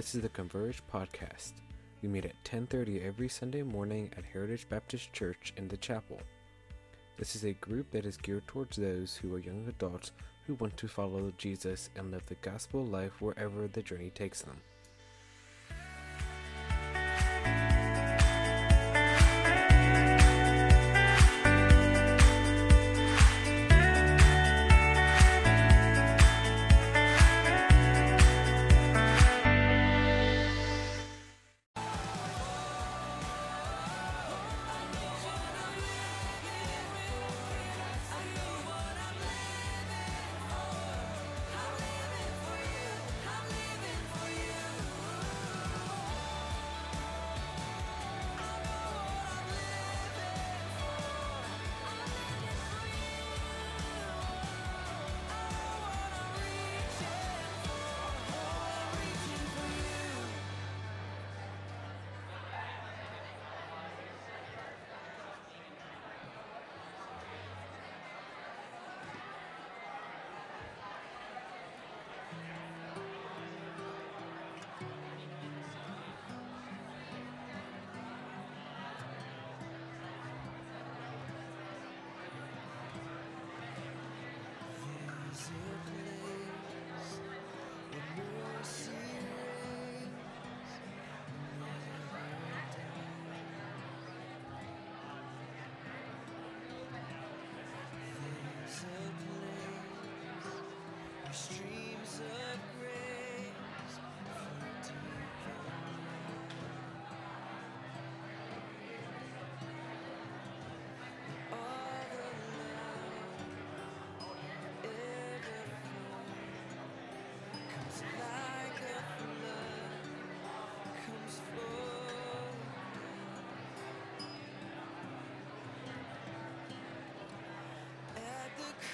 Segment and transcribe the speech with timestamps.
[0.00, 1.52] This is the Converge podcast.
[2.00, 6.22] We meet at 10:30 every Sunday morning at Heritage Baptist Church in the chapel.
[7.18, 10.12] This is a group that is geared towards those who are young adults
[10.46, 14.62] who want to follow Jesus and live the gospel life wherever the journey takes them.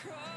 [0.08, 0.35] At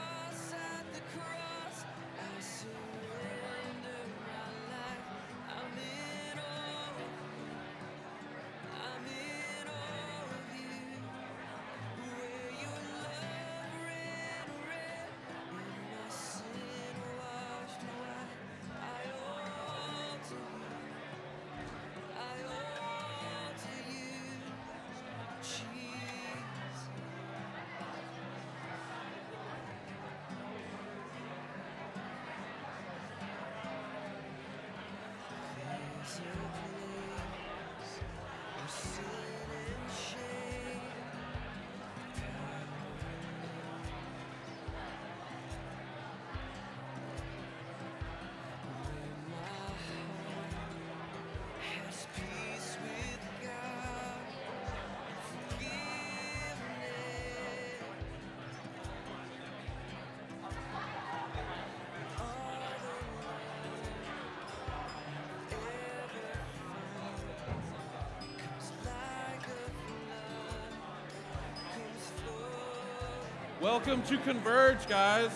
[73.62, 75.32] Welcome to Converge, guys.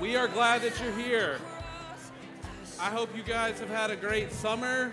[0.00, 1.40] We are glad that you're here.
[2.80, 4.92] I hope you guys have had a great summer.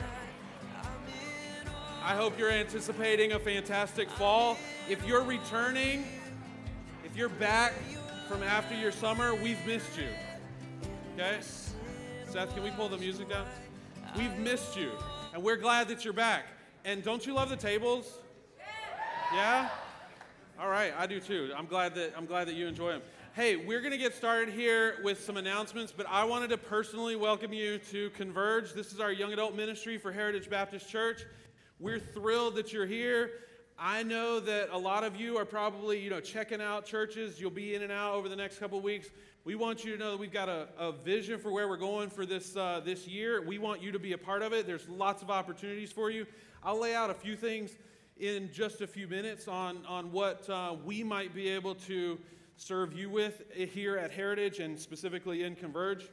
[2.02, 4.58] I hope you're anticipating a fantastic fall.
[4.90, 6.04] If you're returning,
[7.04, 7.74] if you're back
[8.28, 10.08] from after your summer, we've missed you.
[11.14, 11.38] Okay?
[12.28, 13.46] Seth, can we pull the music down?
[14.18, 14.94] We've missed you,
[15.32, 16.46] and we're glad that you're back.
[16.86, 18.18] And don't you love the tables?
[19.32, 19.70] Yeah?
[20.58, 21.52] All right, I do too.
[21.58, 23.02] I'm glad that I'm glad that you enjoy them.
[23.34, 27.18] Hey, we're going to get started here with some announcements, but I wanted to personally
[27.18, 28.72] welcome you to Converge.
[28.72, 31.26] This is our young adult ministry for Heritage Baptist Church.
[31.78, 33.32] We're thrilled that you're here.
[33.78, 37.38] I know that a lot of you are probably, you know, checking out churches.
[37.38, 39.10] You'll be in and out over the next couple weeks.
[39.44, 42.10] We want you to know that we've got a, a vision for where we're going
[42.10, 43.42] for this uh, this year.
[43.46, 44.66] We want you to be a part of it.
[44.66, 46.26] There's lots of opportunities for you.
[46.64, 47.76] I'll lay out a few things
[48.18, 52.18] in just a few minutes on, on what uh, we might be able to
[52.56, 56.10] serve you with here at Heritage and specifically in Converge.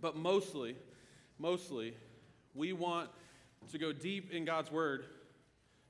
[0.00, 0.76] But mostly,
[1.38, 1.94] mostly,
[2.54, 3.10] we want
[3.70, 5.04] to go deep in God's Word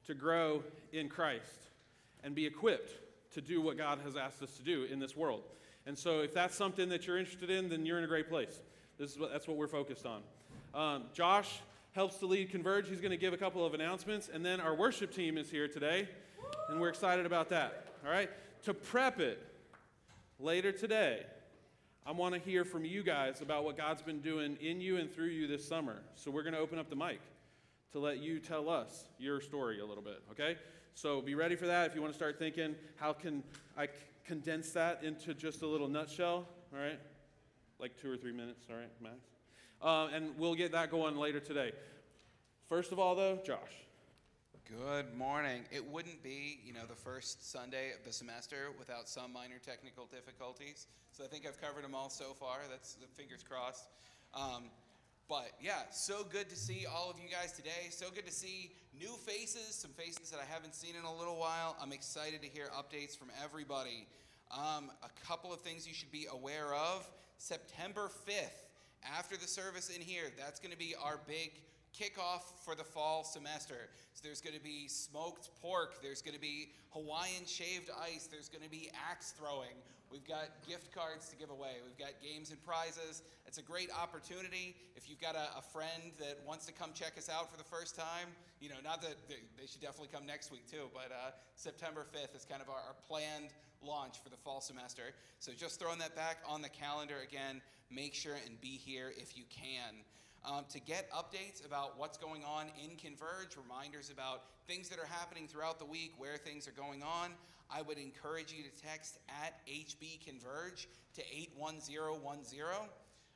[0.06, 0.62] to grow
[0.92, 1.68] in Christ
[2.24, 2.92] and be equipped
[3.34, 5.42] to do what God has asked us to do in this world.
[5.86, 8.60] And so, if that's something that you're interested in, then you're in a great place.
[8.98, 10.22] This is what, that's what we're focused on.
[10.74, 11.60] Um, Josh
[11.96, 12.90] helps to lead Converge.
[12.90, 14.28] He's going to give a couple of announcements.
[14.32, 16.06] And then our worship team is here today,
[16.68, 17.86] and we're excited about that.
[18.04, 18.28] All right?
[18.64, 19.42] To prep it
[20.38, 21.22] later today,
[22.06, 25.10] I want to hear from you guys about what God's been doing in you and
[25.10, 26.02] through you this summer.
[26.16, 27.18] So we're going to open up the mic
[27.92, 30.58] to let you tell us your story a little bit, okay?
[30.94, 31.88] So be ready for that.
[31.88, 33.42] If you want to start thinking, how can
[33.74, 33.88] I
[34.26, 37.00] condense that into just a little nutshell, all right?
[37.80, 39.35] Like two or three minutes, all right, max?
[39.82, 41.72] Um, and we'll get that going later today.
[42.68, 43.58] First of all, though, Josh.
[44.68, 45.62] Good morning.
[45.70, 50.06] It wouldn't be, you know, the first Sunday of the semester without some minor technical
[50.06, 50.88] difficulties.
[51.12, 52.58] So I think I've covered them all so far.
[52.68, 53.86] That's the fingers crossed.
[54.34, 54.64] Um,
[55.28, 57.90] but yeah, so good to see all of you guys today.
[57.90, 61.36] So good to see new faces, some faces that I haven't seen in a little
[61.36, 61.76] while.
[61.80, 64.08] I'm excited to hear updates from everybody.
[64.50, 67.08] Um, a couple of things you should be aware of.
[67.38, 68.65] September 5th,
[69.16, 71.52] after the service in here, that's going to be our big
[71.94, 73.88] kickoff for the fall semester.
[74.14, 78.48] So there's going to be smoked pork, there's going to be Hawaiian shaved ice, there's
[78.48, 79.76] going to be axe throwing.
[80.10, 81.82] We've got gift cards to give away.
[81.84, 83.22] We've got games and prizes.
[83.44, 84.76] It's a great opportunity.
[84.94, 87.64] If you've got a, a friend that wants to come check us out for the
[87.64, 88.30] first time,
[88.60, 92.06] you know, not that they, they should definitely come next week too, but uh, September
[92.14, 93.50] 5th is kind of our, our planned
[93.82, 95.12] launch for the fall semester.
[95.40, 97.60] So just throwing that back on the calendar again,
[97.90, 99.94] make sure and be here if you can.
[100.44, 105.06] Um, to get updates about what's going on in Converge, reminders about things that are
[105.06, 107.32] happening throughout the week, where things are going on,
[107.68, 112.88] I would encourage you to text at HB Converge to 81010.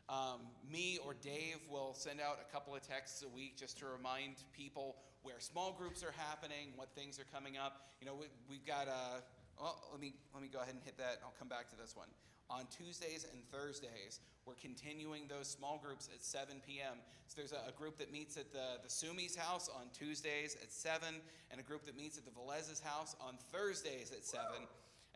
[0.09, 3.87] Um, me or Dave will send out a couple of texts a week just to
[3.87, 7.91] remind people where small groups are happening, what things are coming up.
[8.01, 9.23] You know, we, we've got a.
[9.61, 11.21] Well, let me let me go ahead and hit that.
[11.23, 12.09] I'll come back to this one.
[12.51, 16.99] On Tuesdays and Thursdays, we're continuing those small groups at 7 p.m.
[17.29, 20.73] So there's a, a group that meets at the, the Sumi's house on Tuesdays at
[20.73, 21.15] 7,
[21.53, 24.45] and a group that meets at the Velez's house on Thursdays at 7.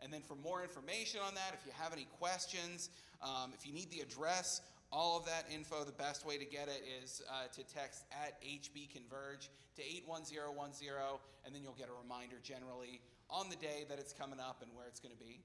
[0.01, 2.89] And then for more information on that, if you have any questions,
[3.21, 4.61] um, if you need the address,
[4.91, 8.41] all of that info, the best way to get it is uh, to text at
[8.41, 13.99] HB Converge to 81010, and then you'll get a reminder generally on the day that
[13.99, 15.43] it's coming up and where it's going to be.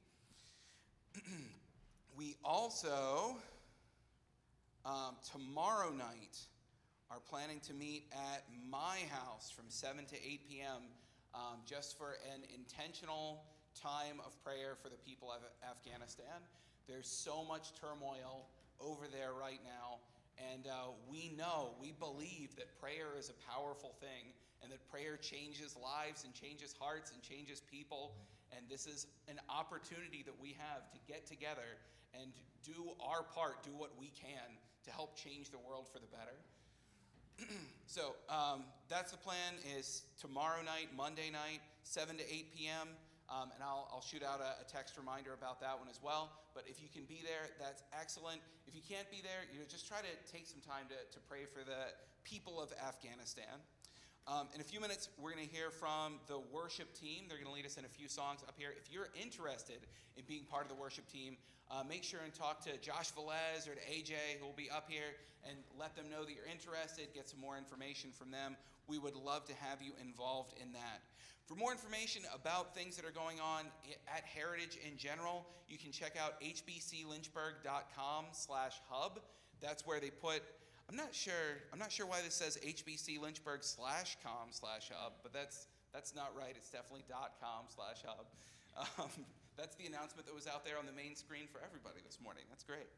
[2.16, 3.36] we also,
[4.84, 6.38] um, tomorrow night,
[7.10, 10.82] are planning to meet at my house from 7 to 8 p.m.
[11.34, 13.42] Um, just for an intentional
[13.74, 16.42] time of prayer for the people of Afghanistan.
[16.88, 18.46] There's so much turmoil
[18.80, 19.98] over there right now,
[20.52, 25.16] and uh, we know, we believe that prayer is a powerful thing and that prayer
[25.16, 28.12] changes lives and changes hearts and changes people.
[28.56, 31.78] And this is an opportunity that we have to get together
[32.14, 32.32] and
[32.64, 36.36] do our part, do what we can to help change the world for the better.
[37.86, 42.88] so um, that's the plan is tomorrow night, Monday night, 7 to 8 p.m.
[43.30, 46.34] Um, and I'll, I'll, shoot out a, a, text reminder about that one as well.
[46.52, 48.42] But if you can be there, that's excellent.
[48.66, 51.18] If you can't be there, you know, just try to take some time to, to
[51.30, 51.94] pray for the
[52.26, 53.62] people of Afghanistan.
[54.28, 57.24] Um, in a few minutes, we're going to hear from the worship team.
[57.28, 58.70] They're going to lead us in a few songs up here.
[58.76, 59.80] If you're interested
[60.16, 61.36] in being part of the worship team,
[61.70, 64.86] uh, make sure and talk to Josh Velez or to AJ, who will be up
[64.88, 65.16] here,
[65.48, 67.08] and let them know that you're interested.
[67.14, 68.56] Get some more information from them.
[68.86, 71.00] We would love to have you involved in that.
[71.46, 73.64] For more information about things that are going on
[74.14, 79.20] at Heritage in general, you can check out hbclynchburg.com slash hub.
[79.60, 80.42] That's where they put,
[80.90, 85.22] I'm not sure, I'm not sure why this says HBC Lynchburg slash com slash hub,
[85.22, 86.50] but that's, that's not right.
[86.58, 88.26] It's definitely dot .com slash hub.
[88.98, 89.10] Um,
[89.54, 92.42] that's the announcement that was out there on the main screen for everybody this morning.
[92.50, 92.90] That's great.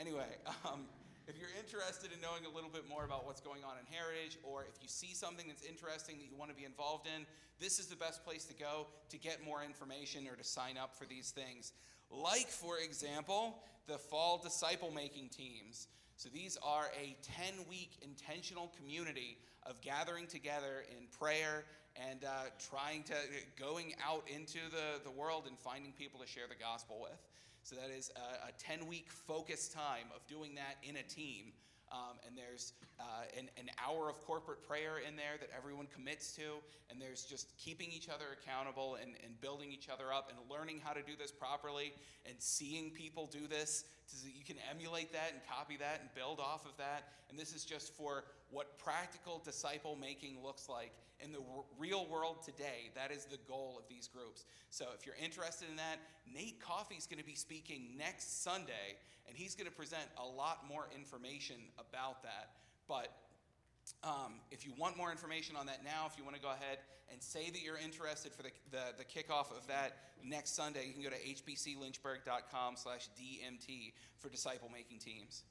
[0.00, 0.88] Anyway, um,
[1.28, 4.40] if you're interested in knowing a little bit more about what's going on in Heritage,
[4.40, 7.28] or if you see something that's interesting that you want to be involved in,
[7.60, 10.96] this is the best place to go to get more information or to sign up
[10.96, 11.76] for these things.
[12.08, 15.88] Like, for example, the fall disciple making teams.
[16.16, 21.64] So these are a 10 week intentional community of gathering together in prayer
[22.10, 23.14] and uh, trying to,
[23.58, 27.18] going out into the, the world and finding people to share the gospel with.
[27.62, 31.52] So that is a, a 10 week focus time of doing that in a team.
[31.94, 36.34] Um, and there's uh, an, an, hour of corporate prayer in there that everyone commits
[36.34, 36.58] to,
[36.90, 40.80] and there's just keeping each other accountable and, and building each other up and learning
[40.82, 41.94] how to do this properly
[42.26, 46.10] and seeing people do this so that you can emulate that and copy that and
[46.16, 47.14] build off of that.
[47.30, 50.90] And this is just for what practical disciple making looks like
[51.24, 52.90] in the w- real world today.
[52.94, 54.44] That is the goal of these groups.
[54.70, 55.98] So if you're interested in that,
[56.32, 60.26] Nate Coffey is going to be speaking next Sunday, and he's going to present a
[60.26, 62.50] lot more information about that.
[62.86, 63.08] But
[64.02, 66.78] um, if you want more information on that now, if you want to go ahead
[67.10, 70.92] and say that you're interested for the, the, the kickoff of that next Sunday, you
[70.92, 75.44] can go to hbclynchburg.com slash DMT for disciple making teams.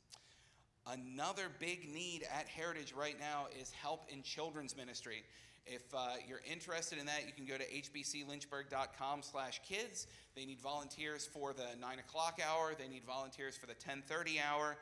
[0.86, 5.24] Another big need at Heritage right now is help in children's ministry.
[5.66, 10.08] If uh, you're interested in that, you can go to hbclynchburg.com slash kids.
[10.36, 12.74] They need volunteers for the 9 o'clock hour.
[12.78, 14.78] They need volunteers for the 1030 hour.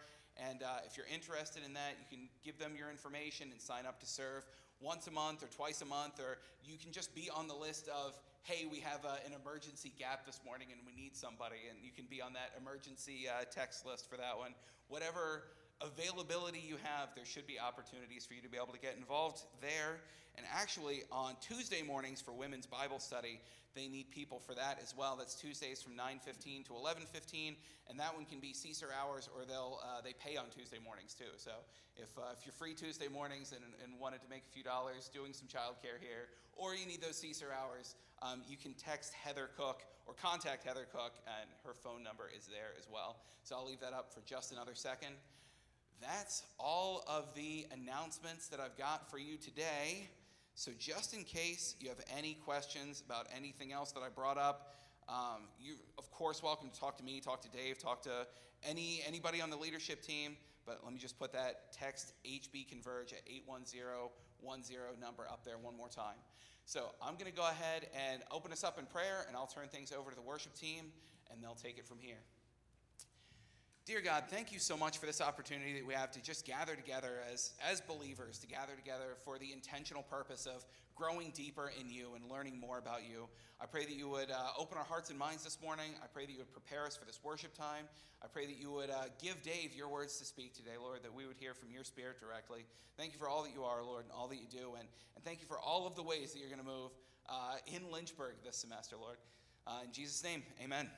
[0.50, 3.86] And uh, if you're interested in that, you can give them your information and sign
[3.86, 4.46] up to serve
[4.80, 7.88] once a month or twice a month, or you can just be on the list
[7.90, 11.78] of, hey, we have uh, an emergency gap this morning and we need somebody, and
[11.84, 14.56] you can be on that emergency uh, text list for that one.
[14.88, 15.44] Whatever
[15.84, 19.42] availability you have, there should be opportunities for you to be able to get involved
[19.62, 20.00] there.
[20.38, 23.42] And actually, on Tuesday mornings for women's Bible study,
[23.76, 25.16] they need people for that as well.
[25.16, 27.56] That's Tuesdays from 9:15 to 11:15,
[27.90, 31.14] and that one can be CSER hours, or they'll uh, they pay on Tuesday mornings
[31.14, 31.32] too.
[31.38, 31.52] So
[31.96, 35.10] if uh, if you're free Tuesday mornings and, and wanted to make a few dollars
[35.14, 39.50] doing some childcare here, or you need those CSER hours, um, you can text Heather
[39.58, 43.18] Cook or contact Heather Cook, and her phone number is there as well.
[43.44, 45.16] So I'll leave that up for just another second.
[46.02, 50.10] That's all of the announcements that I've got for you today.
[50.56, 54.74] So, just in case you have any questions about anything else that I brought up,
[55.08, 58.26] um, you of course welcome to talk to me, talk to Dave, talk to
[58.64, 60.38] any anybody on the leadership team.
[60.66, 65.78] But let me just put that text HB Converge at 81010 number up there one
[65.78, 66.18] more time.
[66.66, 69.68] So I'm going to go ahead and open us up in prayer, and I'll turn
[69.68, 70.86] things over to the worship team,
[71.32, 72.20] and they'll take it from here.
[73.92, 76.76] Dear God, thank you so much for this opportunity that we have to just gather
[76.76, 80.64] together as, as believers, to gather together for the intentional purpose of
[80.96, 83.28] growing deeper in you and learning more about you.
[83.60, 85.92] I pray that you would uh, open our hearts and minds this morning.
[86.02, 87.84] I pray that you would prepare us for this worship time.
[88.24, 91.14] I pray that you would uh, give Dave your words to speak today, Lord, that
[91.14, 92.64] we would hear from your spirit directly.
[92.96, 94.76] Thank you for all that you are, Lord, and all that you do.
[94.80, 96.92] And, and thank you for all of the ways that you're going to move
[97.28, 99.18] uh, in Lynchburg this semester, Lord.
[99.68, 100.90] Uh, in Jesus' name, amen.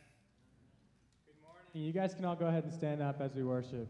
[1.76, 3.88] You guys can all go ahead and stand up as we worship.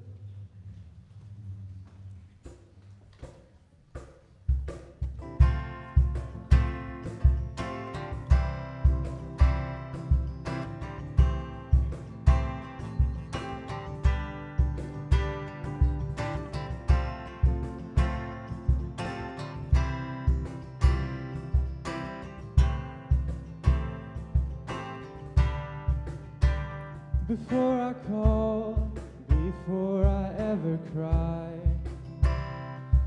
[27.34, 28.92] Before I call,
[29.28, 31.50] before I ever cry,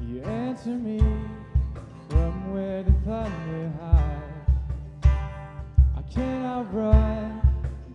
[0.01, 0.99] you answer me
[2.09, 5.07] from where the thunder hides.
[5.97, 7.41] I cannot run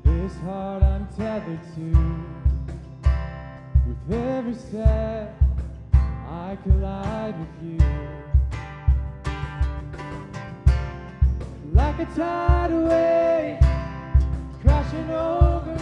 [0.06, 1.92] this heart I'm tethered to.
[3.86, 5.36] With every step,
[5.94, 7.80] I collide with you.
[11.74, 13.60] Like a tidal wave
[14.62, 15.81] crashing over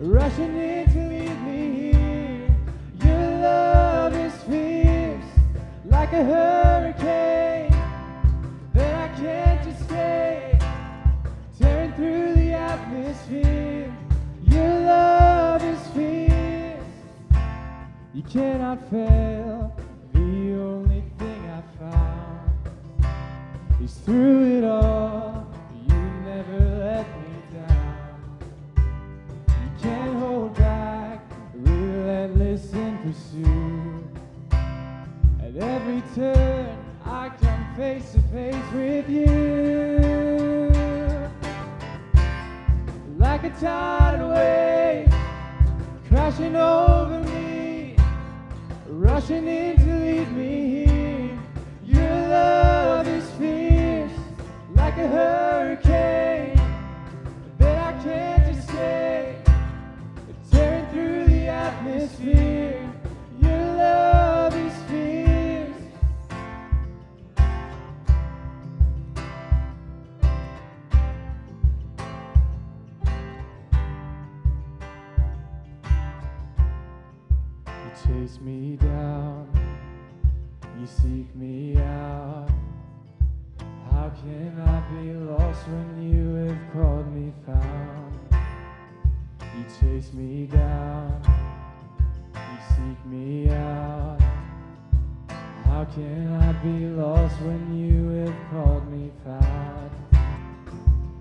[0.00, 2.56] rushing in to meet me here.
[3.04, 5.24] Your love is fierce,
[5.84, 7.70] like a hurricane
[8.72, 10.58] that I can't stay,
[11.58, 13.94] tearing through the atmosphere.
[14.48, 16.82] Your love is fierce,
[18.14, 19.76] you cannot fail.
[20.14, 22.50] The only thing I found
[23.84, 24.99] is through it all,
[33.10, 34.04] pursuit.
[34.52, 40.70] At every turn, I come face to face with you.
[43.18, 45.12] Like a tidal wave,
[46.08, 47.96] crashing over me,
[48.86, 51.38] rushing in to lead me here.
[51.84, 54.18] Your love is fierce,
[54.74, 56.60] like a hurricane
[57.58, 59.48] that I can't escape,
[60.50, 62.59] tearing through the atmosphere.
[78.06, 79.48] Chase me down,
[80.78, 82.48] you seek me out.
[83.90, 88.18] How can I be lost when you have called me found?
[89.40, 91.20] You chase me down,
[92.34, 94.18] you seek me out.
[95.64, 99.90] How can I be lost when you have called me found?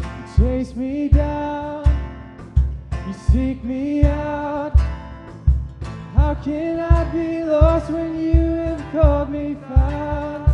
[0.01, 1.85] You chase me down,
[3.07, 4.78] you seek me out.
[6.43, 10.47] Can I be lost when you have called me found?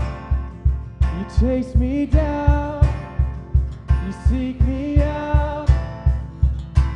[1.02, 2.84] You chase me down,
[4.04, 5.70] you seek me out.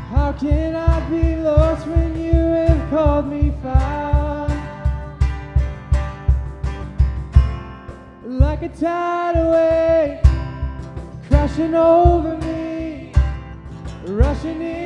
[0.09, 4.53] How can I be lost when you have called me found?
[8.25, 10.19] Like a tidal wave
[11.27, 13.13] crashing over me,
[14.07, 14.78] rushing in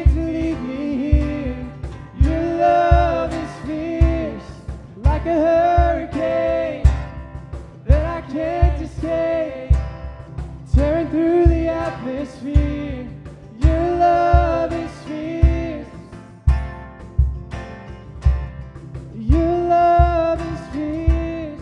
[5.25, 6.83] like a hurricane
[7.85, 9.73] that I can't escape,
[10.73, 13.07] tearing through the atmosphere.
[13.59, 15.87] Your love is fierce.
[19.15, 21.61] Your love is fierce.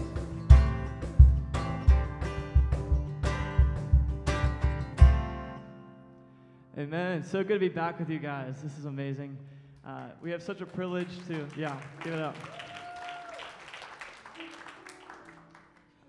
[6.79, 7.23] Amen.
[7.23, 8.63] So good to be back with you guys.
[8.63, 9.37] This is amazing.
[9.85, 12.35] Uh, we have such a privilege to, yeah, give it up.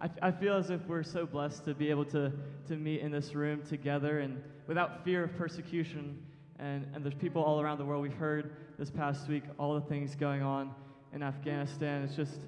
[0.03, 2.33] I, I feel as if we're so blessed to be able to,
[2.67, 6.21] to meet in this room together and without fear of persecution.
[6.59, 8.03] And, and there's people all around the world.
[8.03, 10.75] We've heard this past week all the things going on
[11.13, 12.03] in Afghanistan.
[12.03, 12.41] It's just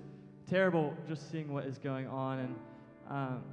[0.51, 2.39] terrible just seeing what is going on.
[2.41, 2.55] And
[3.09, 3.45] um,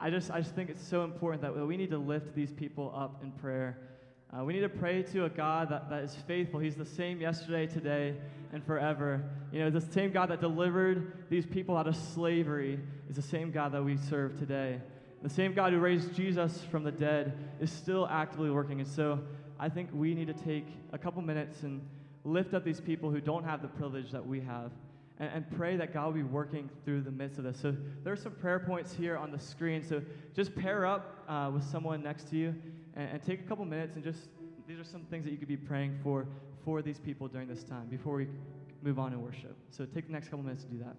[0.00, 2.94] I just, I just think it's so important that we need to lift these people
[2.96, 3.78] up in prayer.
[4.34, 6.58] Uh, we need to pray to a God that, that is faithful.
[6.58, 8.16] He's the same yesterday, today,
[8.52, 9.22] and forever.
[9.52, 13.52] You know, the same God that delivered these people out of slavery is the same
[13.52, 14.80] God that we serve today.
[15.22, 18.80] The same God who raised Jesus from the dead is still actively working.
[18.80, 19.20] And so
[19.58, 21.80] I think we need to take a couple minutes and
[22.24, 24.72] lift up these people who don't have the privilege that we have
[25.20, 27.58] and, and pray that God will be working through the midst of this.
[27.58, 29.84] So there are some prayer points here on the screen.
[29.84, 30.02] So
[30.34, 32.54] just pair up uh, with someone next to you
[32.96, 34.28] and, and take a couple minutes and just,
[34.66, 36.26] these are some things that you could be praying for
[36.64, 38.26] for these people during this time before we
[38.82, 39.56] move on in worship.
[39.70, 40.96] So take the next couple minutes to do that.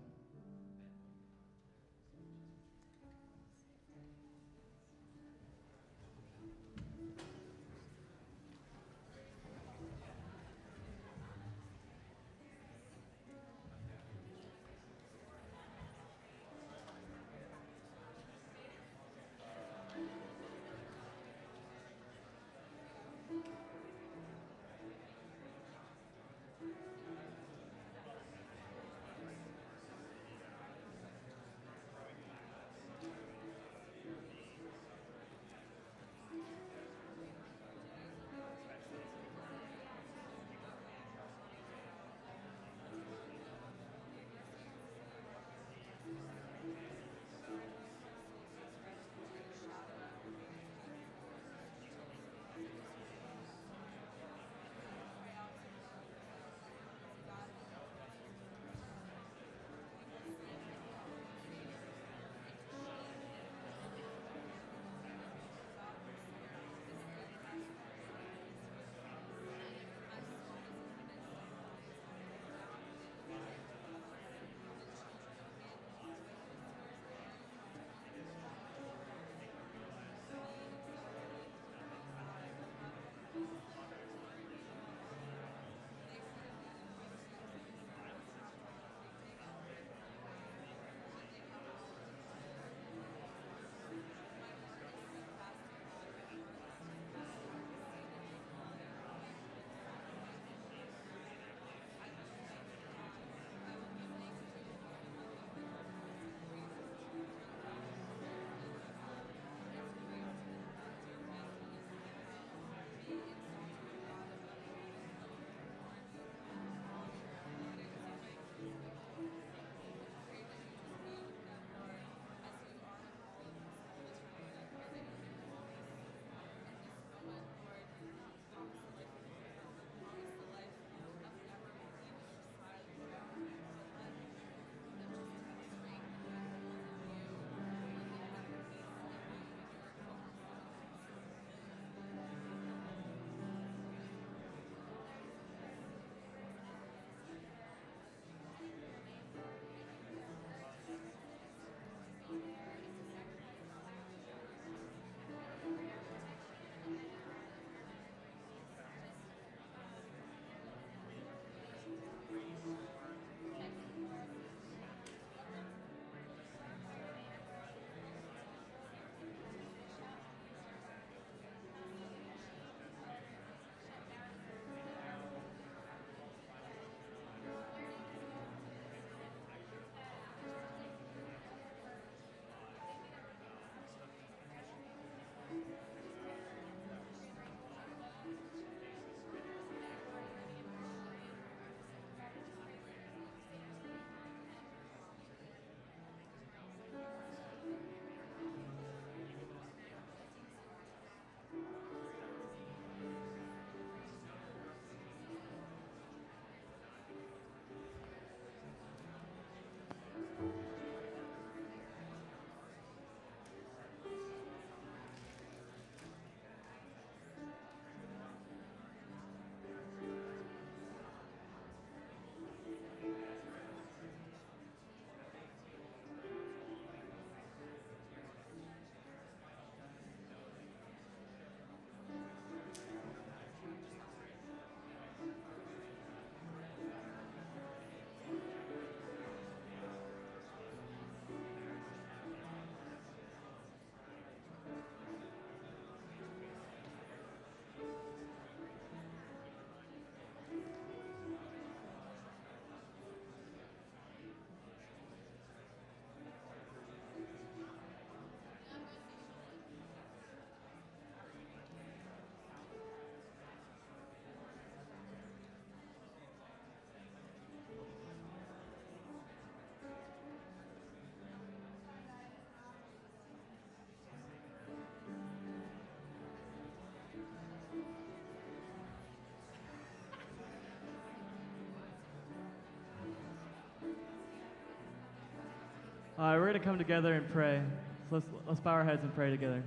[286.19, 287.62] Right, we're going to come together and pray.
[288.10, 289.63] So let's, let's bow our heads and pray together.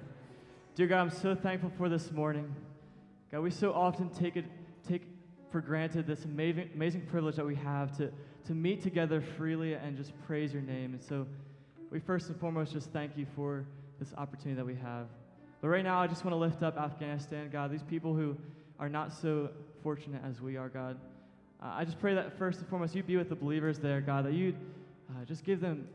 [0.75, 2.53] Dear God, I'm so thankful for this morning.
[3.31, 4.47] God, we so often take it
[4.89, 5.03] take
[5.53, 8.11] for granted this amazing, amazing privilege that we have to,
[8.47, 10.93] to meet together freely and just praise your name.
[10.93, 11.25] And so
[11.89, 13.65] we first and foremost just thank you for
[14.01, 15.07] this opportunity that we have.
[15.61, 18.37] But right now, I just want to lift up Afghanistan, God, these people who
[18.81, 19.51] are not so
[19.85, 20.99] fortunate as we are, God.
[21.63, 24.27] Uh, I just pray that first and foremost, you be with the believers there, God,
[24.27, 24.57] that you
[25.11, 25.87] uh, just give them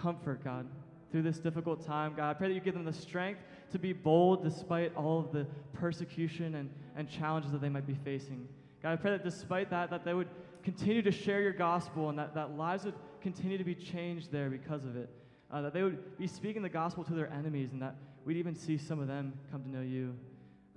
[0.00, 0.66] comfort, God,
[1.10, 2.14] through this difficult time.
[2.16, 3.40] God, I pray that you give them the strength
[3.72, 7.96] to be bold despite all of the persecution and, and challenges that they might be
[8.04, 8.46] facing.
[8.82, 10.28] God, I pray that despite that, that they would
[10.62, 14.50] continue to share your gospel and that, that lives would continue to be changed there
[14.50, 15.08] because of it.
[15.50, 18.54] Uh, that they would be speaking the gospel to their enemies and that we'd even
[18.54, 20.14] see some of them come to know you.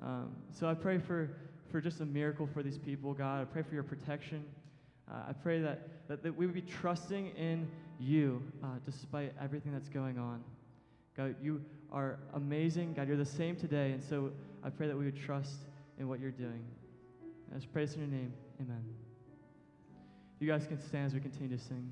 [0.02, 1.30] Um, so I pray for,
[1.70, 3.42] for just a miracle for these people, God.
[3.42, 4.46] I pray for your protection.
[5.12, 7.68] Uh, I pray that, that, that we would be trusting in
[8.00, 10.44] you uh, despite everything that's going on.
[11.18, 12.94] God, you are amazing.
[12.94, 13.92] God, you're the same today.
[13.92, 14.32] And so
[14.64, 15.66] I pray that we would trust
[16.00, 16.64] in what you're doing.
[17.52, 18.34] I just pray this in your name.
[18.62, 18.84] Amen.
[20.40, 21.92] You guys can stand as we continue to sing.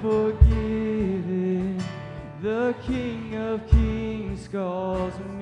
[0.00, 1.82] forgiven.
[2.42, 5.39] The King of Kings calls me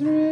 [0.00, 0.27] is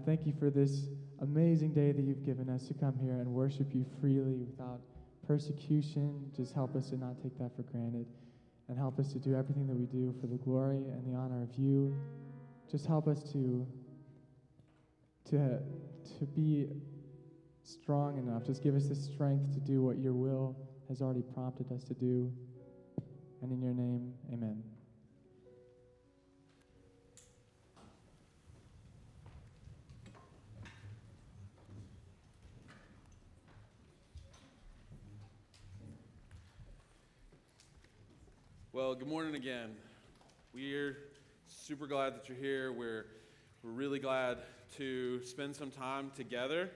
[0.00, 0.86] God, thank you for this
[1.20, 4.80] amazing day that you've given us to come here and worship you freely without
[5.26, 6.30] persecution.
[6.34, 8.06] Just help us to not take that for granted
[8.68, 11.42] and help us to do everything that we do for the glory and the honor
[11.42, 11.94] of you.
[12.70, 13.66] Just help us to
[15.28, 15.58] to
[16.18, 16.68] to be
[17.62, 18.46] strong enough.
[18.46, 20.56] Just give us the strength to do what your will
[20.88, 22.32] has already prompted us to do.
[23.42, 24.69] And in your name, amen.
[38.72, 39.70] Well, good morning again.
[40.54, 40.96] We're
[41.48, 42.72] super glad that you're here.
[42.72, 43.06] We're,
[43.64, 44.38] we're really glad
[44.76, 46.70] to spend some time together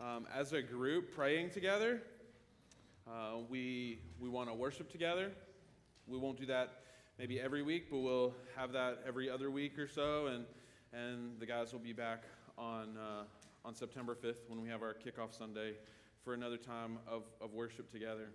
[0.00, 2.00] um, as a group praying together.
[3.06, 5.30] Uh, we we want to worship together.
[6.06, 6.80] We won't do that
[7.18, 10.28] maybe every week, but we'll have that every other week or so.
[10.28, 10.46] And,
[10.94, 12.22] and the guys will be back
[12.56, 13.24] on, uh,
[13.66, 15.74] on September 5th when we have our kickoff Sunday
[16.24, 18.30] for another time of, of worship together.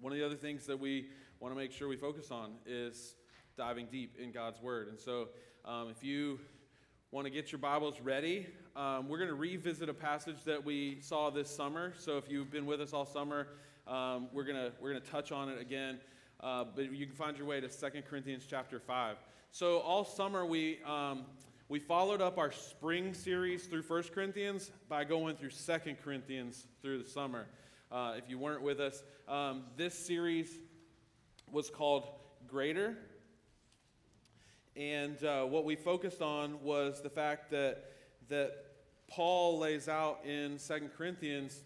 [0.00, 1.06] One of the other things that we
[1.40, 3.16] want to make sure we focus on is
[3.56, 4.88] diving deep in God's Word.
[4.88, 5.28] And so,
[5.64, 6.38] um, if you
[7.10, 11.00] want to get your Bibles ready, um, we're going to revisit a passage that we
[11.00, 11.92] saw this summer.
[11.98, 13.48] So, if you've been with us all summer,
[13.86, 15.98] um, we're going to we're going to touch on it again.
[16.40, 19.16] Uh, but you can find your way to 2 Corinthians chapter 5.
[19.50, 21.24] So, all summer we um,
[21.68, 27.02] we followed up our spring series through 1 Corinthians by going through 2 Corinthians through
[27.02, 27.46] the summer.
[27.90, 30.58] Uh, if you weren't with us, um, this series
[31.50, 32.06] was called
[32.48, 32.96] Greater.
[34.76, 37.84] And uh, what we focused on was the fact that,
[38.28, 38.52] that
[39.08, 41.60] Paul lays out in 2 Corinthians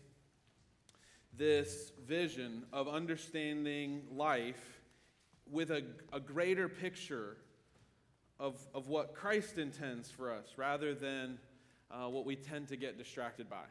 [1.37, 4.81] this vision of understanding life
[5.51, 7.37] with a, a greater picture
[8.39, 11.39] of, of what Christ intends for us rather than
[11.91, 13.65] uh, what we tend to get distracted by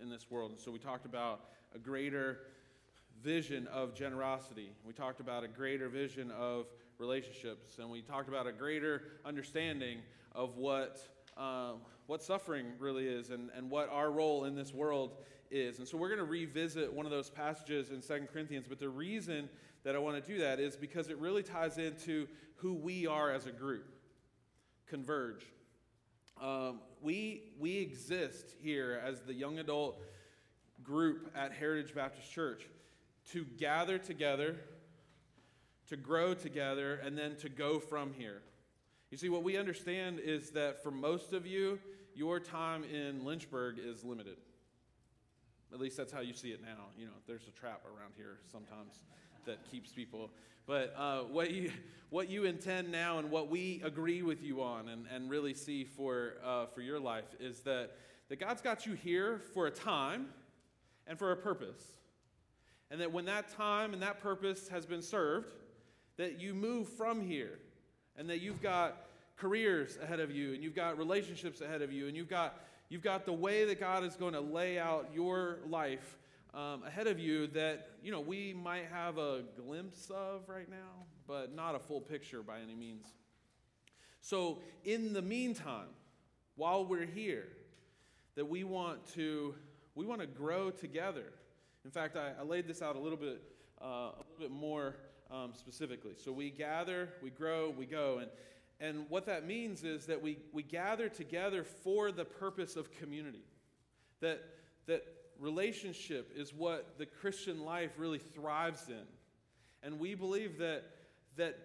[0.00, 0.50] in this world.
[0.50, 1.44] And so we talked about
[1.74, 2.40] a greater
[3.24, 4.70] vision of generosity.
[4.84, 6.66] We talked about a greater vision of
[6.98, 10.00] relationships, and we talked about a greater understanding
[10.32, 10.98] of what,
[11.38, 11.72] uh,
[12.06, 15.12] what suffering really is and, and what our role in this world
[15.50, 15.78] is.
[15.78, 18.90] And so we're going to revisit one of those passages in Second Corinthians, but the
[18.90, 19.48] reason
[19.84, 23.32] that I want to do that is because it really ties into who we are
[23.32, 23.86] as a group.
[24.86, 25.46] Converge.
[26.42, 29.98] Um, we, we exist here as the young adult
[30.82, 32.68] group at Heritage Baptist Church
[33.32, 34.56] to gather together,
[35.88, 38.42] to grow together, and then to go from here.
[39.10, 41.78] You see, what we understand is that for most of you,
[42.14, 44.36] your time in Lynchburg is limited.
[45.72, 46.86] At least that's how you see it now.
[46.96, 49.02] You know, there's a trap around here sometimes
[49.46, 50.30] that keeps people.
[50.66, 51.72] But uh, what, you,
[52.10, 55.84] what you intend now and what we agree with you on and, and really see
[55.84, 57.96] for, uh, for your life is that,
[58.28, 60.28] that God's got you here for a time
[61.06, 61.82] and for a purpose.
[62.90, 65.52] And that when that time and that purpose has been served,
[66.16, 67.58] that you move from here
[68.16, 69.06] and that you've got
[69.36, 73.02] careers ahead of you and you've got relationships ahead of you and you've got, you've
[73.02, 76.18] got the way that God is going to lay out your life
[76.54, 81.06] um, ahead of you that, you know, we might have a glimpse of right now,
[81.26, 83.06] but not a full picture by any means.
[84.20, 85.88] So, in the meantime,
[86.54, 87.48] while we're here,
[88.36, 89.54] that we want to
[89.94, 91.32] we want to grow together.
[91.84, 93.42] In fact, I, I laid this out a little bit
[93.82, 94.96] uh, a little bit more
[95.30, 96.14] um, specifically.
[96.16, 98.30] So we gather, we grow, we go, and
[98.80, 103.44] and what that means is that we we gather together for the purpose of community.
[104.20, 104.42] That
[104.86, 105.04] that
[105.38, 109.06] relationship is what the Christian life really thrives in,
[109.82, 110.84] and we believe that
[111.36, 111.58] that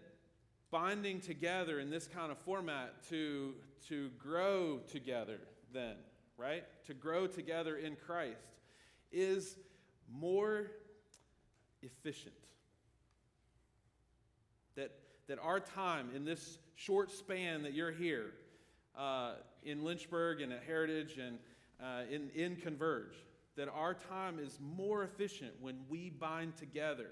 [0.71, 3.53] binding together in this kind of format to
[3.87, 5.39] to grow together
[5.71, 5.95] then
[6.39, 6.63] right?
[6.85, 8.55] To grow together in Christ
[9.11, 9.57] is
[10.13, 10.71] more
[11.81, 12.33] efficient.
[14.75, 14.91] That,
[15.27, 18.33] that our time in this short span that you're here
[18.97, 19.33] uh,
[19.63, 21.37] in Lynchburg and at Heritage and
[21.81, 23.15] uh, in, in Converge,
[23.55, 27.11] that our time is more efficient when we bind together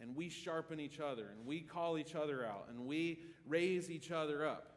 [0.00, 4.10] and we sharpen each other and we call each other out and we raise each
[4.10, 4.72] other up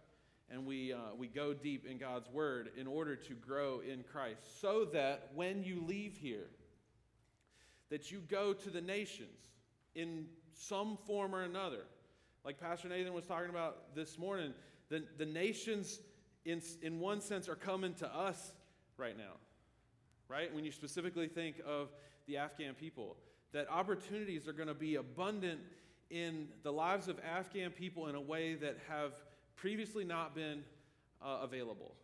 [0.49, 4.61] and we, uh, we go deep in God's Word in order to grow in Christ,
[4.61, 6.47] so that when you leave here,
[7.89, 9.49] that you go to the nations
[9.93, 11.85] in some form or another.
[12.43, 14.53] Like Pastor Nathan was talking about this morning,
[14.89, 15.99] the, the nations,
[16.45, 18.53] in, in one sense, are coming to us
[18.97, 19.33] right now,
[20.27, 20.53] right?
[20.53, 21.89] When you specifically think of
[22.27, 23.17] the Afghan people,
[23.53, 25.59] that opportunities are going to be abundant
[26.09, 29.13] in the lives of Afghan people in a way that have
[29.55, 30.63] previously not been
[31.21, 31.95] uh, available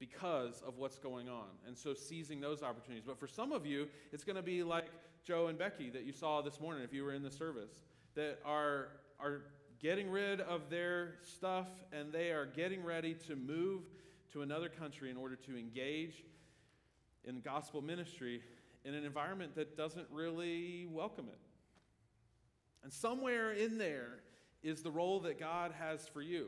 [0.00, 1.46] because of what's going on.
[1.66, 3.04] And so seizing those opportunities.
[3.06, 4.86] But for some of you, it's going to be like
[5.24, 7.78] Joe and Becky that you saw this morning if you were in the service
[8.14, 8.88] that are
[9.20, 9.42] are
[9.78, 13.82] getting rid of their stuff and they are getting ready to move
[14.32, 16.24] to another country in order to engage
[17.24, 18.42] in gospel ministry
[18.84, 21.38] in an environment that doesn't really welcome it.
[22.82, 24.20] And somewhere in there
[24.62, 26.46] is the role that God has for you.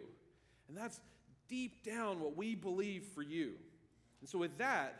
[0.68, 1.00] And that's
[1.52, 3.52] deep down what we believe for you.
[4.20, 4.98] And so, with that,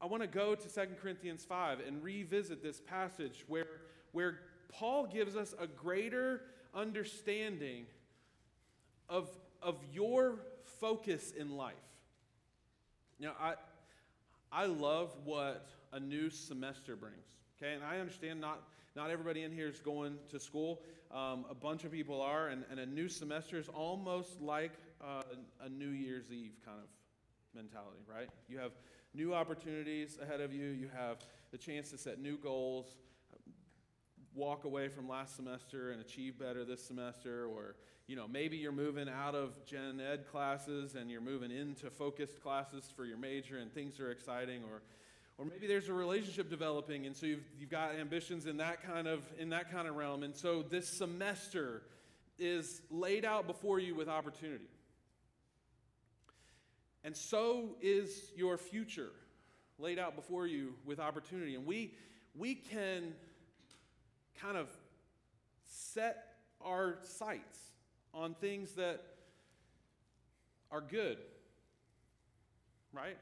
[0.00, 3.66] I want to go to 2 Corinthians 5 and revisit this passage where,
[4.12, 4.38] where
[4.70, 6.40] Paul gives us a greater
[6.74, 7.84] understanding
[9.10, 9.28] of,
[9.60, 10.36] of your
[10.80, 11.74] focus in life.
[13.18, 13.54] You know, I,
[14.50, 17.26] I love what a new semester brings.
[17.60, 18.62] Okay, and I understand not,
[18.94, 20.80] not everybody in here is going to school.
[21.10, 24.72] Um, a bunch of people are, and, and a new semester is almost like
[25.02, 25.22] uh,
[25.64, 26.88] a New Year's Eve kind of
[27.54, 28.28] mentality, right?
[28.48, 28.72] You have
[29.14, 31.18] new opportunities ahead of you, you have
[31.52, 32.96] the chance to set new goals,
[34.34, 37.74] walk away from last semester and achieve better this semester or
[38.06, 42.42] you know maybe you're moving out of gen ed classes and you're moving into focused
[42.42, 44.82] classes for your major and things are exciting or
[45.38, 49.06] or maybe there's a relationship developing and so you've, you've got ambitions in that kind
[49.06, 50.22] of in that kind of realm.
[50.22, 51.82] And so this semester
[52.38, 54.66] is laid out before you with opportunity
[57.06, 59.12] and so is your future
[59.78, 61.94] laid out before you with opportunity and we
[62.34, 63.14] we can
[64.40, 64.68] kind of
[65.64, 67.58] set our sights
[68.12, 69.02] on things that
[70.72, 71.18] are good,
[72.92, 73.16] right?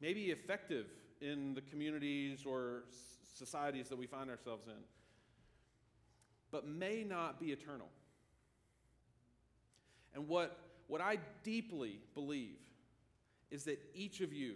[0.00, 0.86] Maybe effective
[1.20, 2.84] in the communities or
[3.38, 4.82] societies that we find ourselves in,
[6.50, 7.88] but may not be eternal.
[10.12, 12.58] And what, what I deeply believe
[13.50, 14.54] is that each of you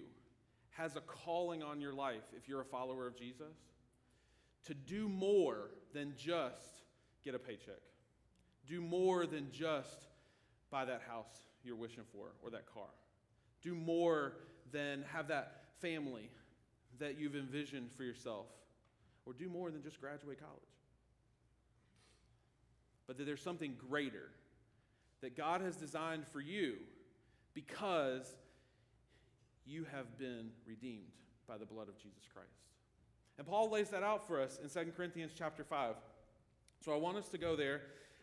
[0.70, 3.56] has a calling on your life if you're a follower of Jesus
[4.66, 6.82] to do more than just
[7.24, 7.80] get a paycheck,
[8.66, 10.08] do more than just
[10.70, 12.88] buy that house you're wishing for or that car,
[13.62, 14.34] do more
[14.72, 16.30] than have that family
[16.98, 18.46] that you've envisioned for yourself,
[19.26, 20.60] or do more than just graduate college.
[23.06, 24.30] But that there's something greater
[25.20, 26.74] that God has designed for you
[27.54, 28.34] because
[29.66, 31.12] you have been redeemed
[31.46, 32.48] by the blood of Jesus Christ.
[33.38, 35.96] And Paul lays that out for us in 2 Corinthians chapter 5.
[36.84, 37.80] So I want us to go there.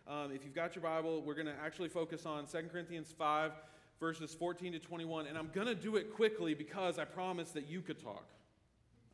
[0.07, 3.51] Um, if you've got your Bible, we're going to actually focus on 2 Corinthians 5,
[3.99, 5.27] verses 14 to 21.
[5.27, 8.25] And I'm going to do it quickly because I promised that you could talk.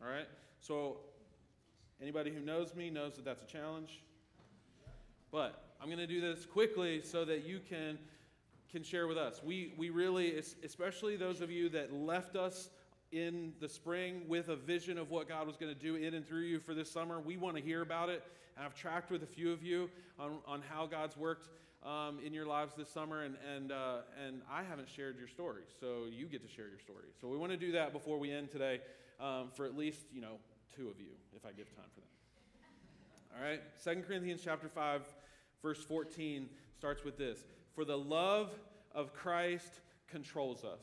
[0.02, 0.28] All right?
[0.60, 0.98] So
[2.02, 4.02] anybody who knows me knows that that's a challenge.
[5.32, 7.98] But I'm going to do this quickly so that you can,
[8.72, 9.41] can share with us.
[9.43, 12.70] We, we really, especially those of you that left us
[13.11, 16.28] in the spring with a vision of what God was going to do in and
[16.28, 17.20] through you for this summer.
[17.20, 18.24] We want to hear about it.
[18.57, 19.89] And I've tracked with a few of you
[20.20, 21.49] on, on how God's worked
[21.86, 25.61] um, in your lives this summer, and, and, uh, and I haven't shared your story,
[25.80, 27.05] so you get to share your story.
[27.22, 28.82] So we want to do that before we end today
[29.20, 30.38] um, for at least, you know,
[30.76, 32.09] two of you, if I give time for them.
[33.38, 35.03] All right, Second Corinthians chapter 5,
[35.61, 37.39] verse 14 starts with this.
[37.78, 38.50] For the love
[38.96, 40.82] of Christ controls us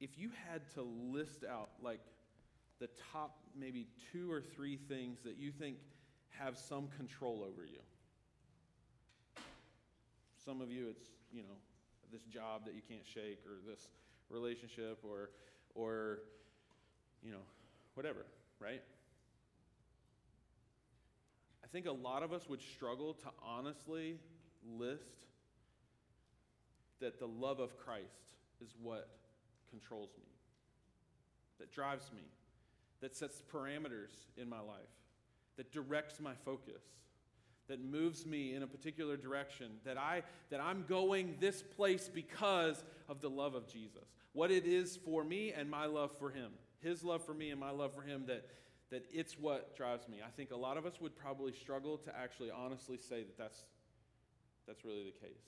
[0.00, 0.82] if you had to
[1.12, 2.00] list out like
[2.78, 5.76] the top maybe two or three things that you think
[6.30, 7.82] have some control over you.
[10.42, 11.58] Some of you, it's, you know,
[12.10, 13.88] this job that you can't shake or this
[14.30, 15.28] relationship or,
[15.74, 16.20] or,
[17.22, 17.44] you know,
[17.92, 18.24] whatever,
[18.58, 18.80] right?
[21.70, 24.16] I think a lot of us would struggle to honestly
[24.76, 25.26] list
[27.00, 29.08] that the love of Christ is what
[29.70, 30.26] controls me,
[31.60, 32.22] that drives me,
[33.00, 34.80] that sets parameters in my life,
[35.56, 36.82] that directs my focus,
[37.68, 42.82] that moves me in a particular direction, that, I, that I'm going this place because
[43.08, 44.08] of the love of Jesus.
[44.32, 46.50] What it is for me and my love for him.
[46.80, 48.44] His love for me and my love for him, that,
[48.90, 50.18] that it's what drives me.
[50.26, 53.64] I think a lot of us would probably struggle to actually honestly say that that's,
[54.66, 55.42] that's really the case.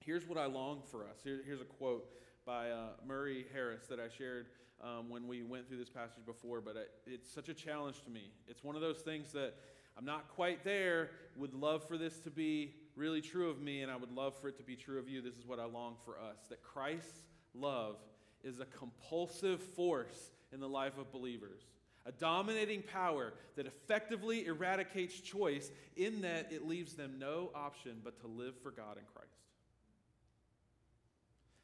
[0.00, 1.18] Here's what I long for us.
[1.22, 2.08] Here, here's a quote
[2.46, 4.46] by uh, Murray Harris that I shared
[4.82, 8.10] um, when we went through this passage before, but it, it's such a challenge to
[8.10, 8.32] me.
[8.48, 9.54] It's one of those things that
[9.98, 13.90] I'm not quite there, would love for this to be really true of me, and
[13.90, 15.20] I would love for it to be true of you.
[15.20, 17.24] This is what I long for us that Christ's
[17.54, 17.96] love
[18.42, 21.60] is a compulsive force in the life of believers,
[22.06, 28.20] a dominating power that effectively eradicates choice in that it leaves them no option but
[28.20, 29.28] to live for God in Christ.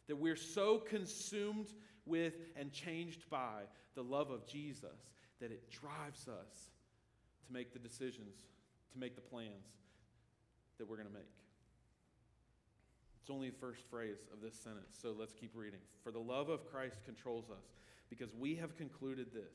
[0.09, 1.73] That we're so consumed
[2.05, 3.63] with and changed by
[3.95, 5.11] the love of Jesus
[5.41, 6.71] that it drives us
[7.47, 8.37] to make the decisions,
[8.93, 9.67] to make the plans
[10.79, 11.23] that we're going to make.
[13.21, 15.81] It's only the first phrase of this sentence, so let's keep reading.
[16.05, 17.75] For the love of Christ controls us,
[18.09, 19.53] because we have concluded this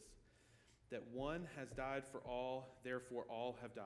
[0.92, 3.86] that one has died for all, therefore all have died.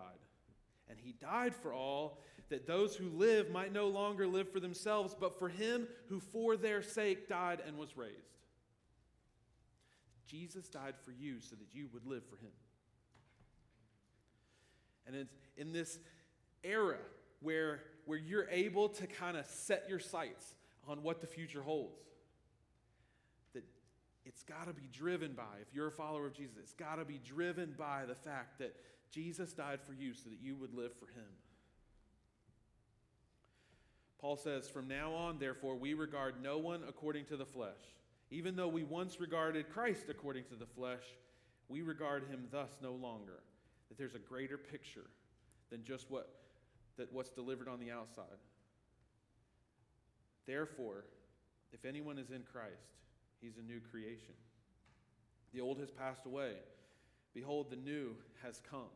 [0.90, 5.16] And he died for all, that those who live might no longer live for themselves,
[5.20, 8.14] but for him who for their sake died and was raised.
[10.28, 12.52] Jesus died for you so that you would live for him.
[15.08, 16.00] And it's in this
[16.64, 16.98] era
[17.42, 20.56] where, where you're able to kind of set your sights
[20.88, 22.00] on what the future holds.
[24.26, 27.06] It's got to be driven by, if you're a follower of Jesus, it's got to
[27.06, 28.76] be driven by the fact that
[29.12, 31.30] Jesus died for you so that you would live for him.
[34.20, 37.94] Paul says, From now on, therefore, we regard no one according to the flesh.
[38.32, 41.04] Even though we once regarded Christ according to the flesh,
[41.70, 43.44] we regard him thus no longer.
[43.90, 45.06] That there's a greater picture
[45.70, 46.30] than just what
[46.98, 48.26] that what's delivered on the outside.
[50.48, 51.06] Therefore,
[51.72, 52.96] if anyone is in Christ,
[53.42, 54.34] he's a new creation.
[55.54, 56.54] The old has passed away.
[57.34, 58.92] Behold, the new has come.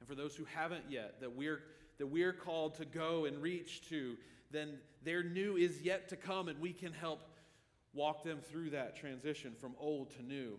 [0.00, 1.60] And for those who haven't yet, that we're,
[1.98, 4.16] that we're called to go and reach to,
[4.50, 7.20] then their new is yet to come, and we can help
[7.94, 10.58] walk them through that transition from old to new.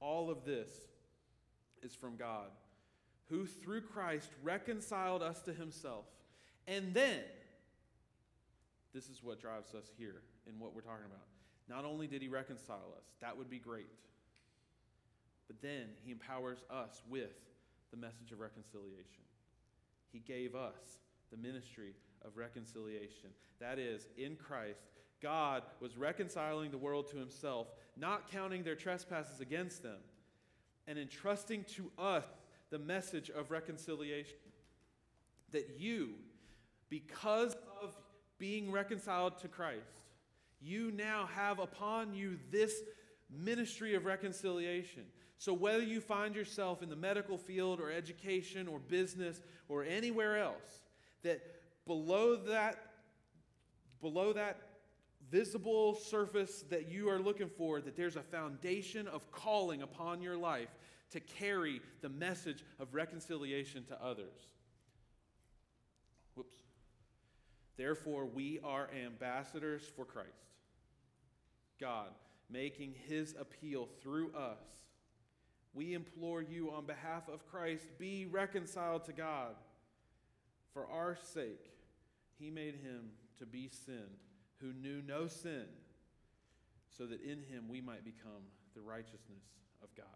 [0.00, 0.68] All of this
[1.82, 2.48] is from God,
[3.28, 6.04] who through Christ reconciled us to himself.
[6.66, 7.20] And then,
[8.94, 11.26] this is what drives us here in what we're talking about.
[11.68, 13.90] Not only did he reconcile us, that would be great,
[15.46, 17.36] but then he empowers us with
[17.90, 19.24] the message of reconciliation.
[20.12, 20.98] He gave us
[21.30, 21.94] the ministry
[22.24, 23.30] of reconciliation.
[23.60, 24.80] That is, in Christ,
[25.20, 29.98] God was reconciling the world to himself, not counting their trespasses against them,
[30.86, 32.24] and entrusting to us
[32.70, 34.38] the message of reconciliation.
[35.52, 36.14] That you,
[36.88, 37.96] because of
[38.38, 40.02] being reconciled to Christ,
[40.60, 42.82] you now have upon you this
[43.30, 45.04] ministry of reconciliation.
[45.38, 50.38] So, whether you find yourself in the medical field or education or business or anywhere
[50.38, 50.82] else,
[51.22, 51.40] that
[51.86, 52.76] below that,
[54.00, 54.60] below that
[55.30, 60.36] visible surface that you are looking for, that there's a foundation of calling upon your
[60.36, 60.68] life
[61.10, 64.48] to carry the message of reconciliation to others.
[66.34, 66.56] Whoops.
[67.76, 70.47] Therefore, we are ambassadors for Christ.
[71.80, 72.08] God,
[72.50, 74.62] making his appeal through us.
[75.74, 79.54] We implore you on behalf of Christ, be reconciled to God.
[80.72, 81.70] For our sake,
[82.38, 84.04] he made him to be sin
[84.60, 85.66] who knew no sin,
[86.96, 88.42] so that in him we might become
[88.74, 89.44] the righteousness
[89.82, 90.06] of God.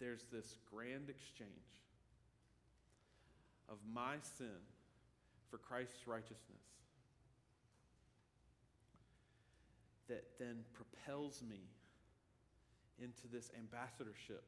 [0.00, 1.50] There's this grand exchange
[3.68, 4.58] of my sin
[5.48, 6.81] for Christ's righteousness
[10.12, 11.60] that then propels me
[13.02, 14.44] into this ambassadorship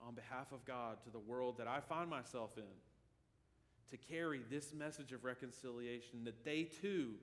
[0.00, 2.62] on behalf of God to the world that I find myself in
[3.90, 7.14] to carry this message of reconciliation, that they too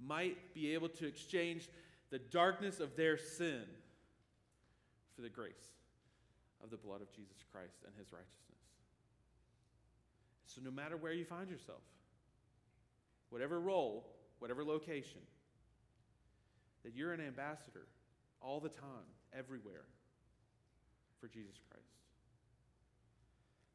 [0.00, 1.68] might be able to exchange
[2.10, 3.64] the darkness of their sin
[5.14, 5.74] for the grace
[6.64, 8.38] of the blood of Jesus Christ and his righteousness.
[10.46, 11.82] So, no matter where you find yourself,
[13.28, 14.06] whatever role,
[14.38, 15.20] whatever location,
[16.84, 17.86] that you're an ambassador
[18.40, 19.84] all the time, everywhere,
[21.20, 21.86] for Jesus Christ.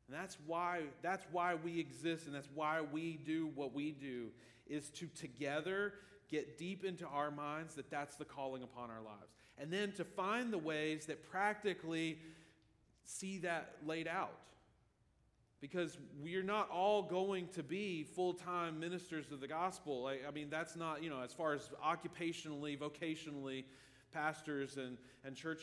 [0.07, 4.27] And that's why, that's why we exist and that's why we do what we do,
[4.67, 5.93] is to together
[6.29, 9.31] get deep into our minds that that's the calling upon our lives.
[9.57, 12.19] And then to find the ways that practically
[13.05, 14.37] see that laid out.
[15.59, 20.03] Because we're not all going to be full time ministers of the gospel.
[20.03, 23.63] Like, I mean, that's not, you know, as far as occupationally, vocationally,
[24.13, 25.61] pastors and, and church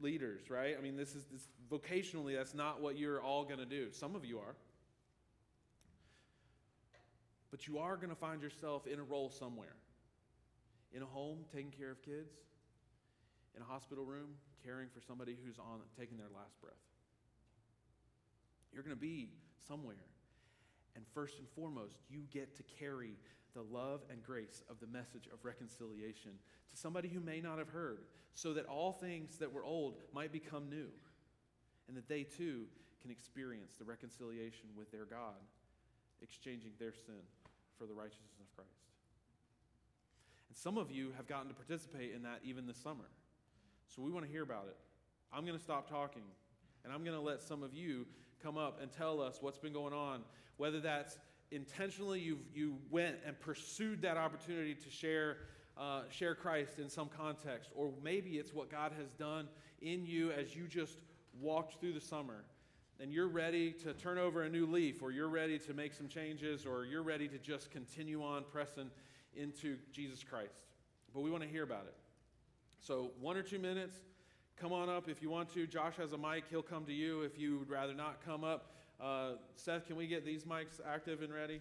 [0.00, 0.76] leaders, right?
[0.78, 3.90] I mean, this is this, vocationally, that's not what you're all going to do.
[3.92, 4.54] Some of you are.
[7.50, 9.76] But you are going to find yourself in a role somewhere
[10.92, 12.32] in a home, taking care of kids,
[13.54, 14.28] in a hospital room,
[14.64, 16.74] caring for somebody who's on taking their last breath.
[18.76, 19.30] You're going to be
[19.66, 20.04] somewhere.
[20.96, 23.16] And first and foremost, you get to carry
[23.54, 26.32] the love and grace of the message of reconciliation
[26.70, 28.04] to somebody who may not have heard,
[28.34, 30.88] so that all things that were old might become new,
[31.88, 32.66] and that they too
[33.00, 35.40] can experience the reconciliation with their God,
[36.20, 37.24] exchanging their sin
[37.78, 38.68] for the righteousness of Christ.
[40.50, 43.08] And some of you have gotten to participate in that even this summer.
[43.86, 44.76] So we want to hear about it.
[45.32, 46.24] I'm going to stop talking,
[46.84, 48.04] and I'm going to let some of you
[48.42, 50.22] come up and tell us what's been going on,
[50.56, 51.18] whether that's
[51.50, 55.38] intentionally you've, you went and pursued that opportunity to share,
[55.78, 59.48] uh, share Christ in some context, or maybe it's what God has done
[59.80, 60.98] in you as you just
[61.40, 62.44] walked through the summer
[63.00, 66.08] and you're ready to turn over a new leaf, or you're ready to make some
[66.08, 68.90] changes, or you're ready to just continue on pressing
[69.34, 70.64] into Jesus Christ.
[71.12, 71.94] But we want to hear about it.
[72.80, 73.96] So, one or two minutes,
[74.56, 75.66] come on up if you want to.
[75.66, 78.72] Josh has a mic, he'll come to you if you would rather not come up.
[79.00, 81.60] Uh, Seth, can we get these mics active and ready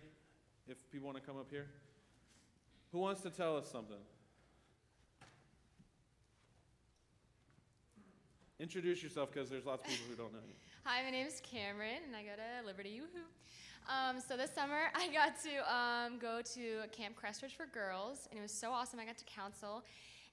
[0.68, 1.68] if people want to come up here?
[2.91, 3.98] Who wants to tell us something?
[8.58, 10.54] Introduce yourself because there's lots of people who don't know you.
[10.86, 13.28] Hi, my name is Cameron, and I go to Liberty Woohoo.
[13.91, 18.39] Um, so this summer, I got to um, go to Camp Crestridge for girls, and
[18.39, 19.00] it was so awesome.
[19.00, 19.84] I got to counsel,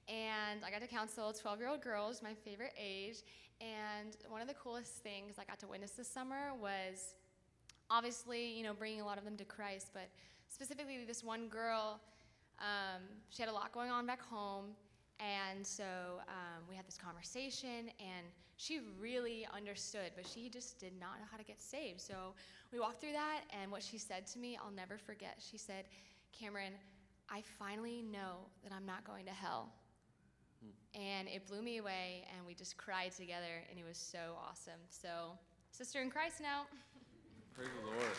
[0.09, 3.23] and I got to counsel 12-year-old girls, my favorite age.
[3.61, 7.15] And one of the coolest things I got to witness this summer was,
[7.91, 10.09] obviously, you know, bringing a lot of them to Christ, but
[10.49, 12.01] specifically this one girl.
[12.59, 14.67] Um, she had a lot going on back home,
[15.21, 15.85] and so
[16.29, 18.27] um, we had this conversation, and
[18.57, 22.01] she really understood, but she just did not know how to get saved.
[22.01, 22.35] So
[22.73, 25.37] we walked through that, and what she said to me, I'll never forget.
[25.39, 25.85] She said,
[26.33, 26.73] Cameron,
[27.29, 29.73] I finally know that I'm not going to hell.
[30.95, 34.81] And it blew me away, and we just cried together, and it was so awesome.
[34.91, 35.39] So,
[35.71, 36.65] sister in Christ now.
[37.55, 38.13] Praise the Lord.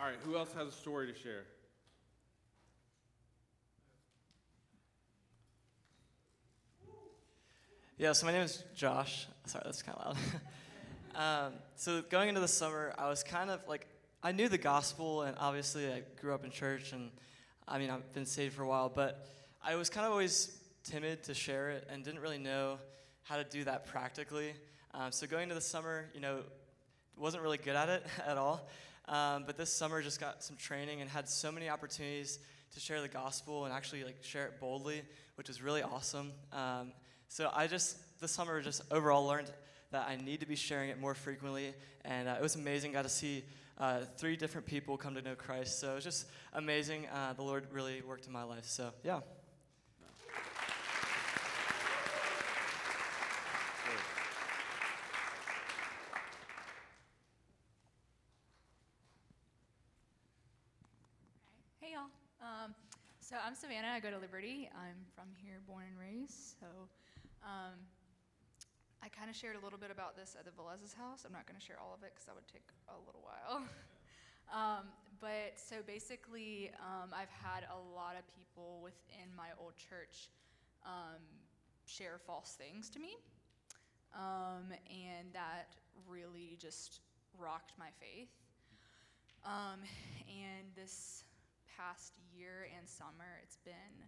[0.00, 1.44] All right, who else has a story to share?
[7.98, 9.26] Yeah, so my name is Josh.
[9.46, 10.16] Sorry, that's kind of
[11.16, 11.46] loud.
[11.48, 13.88] um, so going into the summer, I was kind of like,
[14.20, 17.10] I knew the gospel, and obviously I grew up in church, and
[17.68, 19.28] I mean, I've been saved for a while, but
[19.64, 22.78] I was kind of always timid to share it and didn't really know
[23.22, 24.54] how to do that practically.
[24.92, 26.40] Um, so going into the summer, you know,
[27.16, 28.68] wasn't really good at it at all.
[29.06, 32.40] Um, but this summer just got some training and had so many opportunities
[32.74, 35.02] to share the gospel and actually like share it boldly,
[35.36, 36.32] which was really awesome.
[36.52, 36.92] Um,
[37.28, 39.50] so I just this summer just overall learned
[39.92, 41.72] that I need to be sharing it more frequently,
[42.04, 42.92] and uh, it was amazing.
[42.92, 43.44] Got to see
[43.78, 47.06] uh, three different people come to know Christ, so it was just amazing.
[47.06, 48.64] Uh, the Lord really worked in my life.
[48.64, 49.20] So yeah.
[61.80, 62.10] Hey y'all.
[62.42, 62.74] Um,
[63.20, 63.88] so I'm Savannah.
[63.88, 64.68] I go to Liberty.
[64.74, 66.58] I'm from here, born and raised.
[66.58, 66.66] So
[67.44, 67.74] um,
[69.02, 71.22] I kind of shared a little bit about this at the Velez's house.
[71.24, 73.62] I'm not going to share all of it because that would take a little while.
[74.52, 74.90] um,
[75.20, 80.30] but so basically, um, I've had a lot of people within my old church
[80.84, 81.22] um,
[81.86, 83.14] share false things to me.
[84.14, 85.76] Um, and that
[86.08, 87.00] really just
[87.38, 88.34] rocked my faith.
[89.44, 89.80] Um,
[90.26, 91.24] and this
[91.76, 94.06] past year and summer, it's been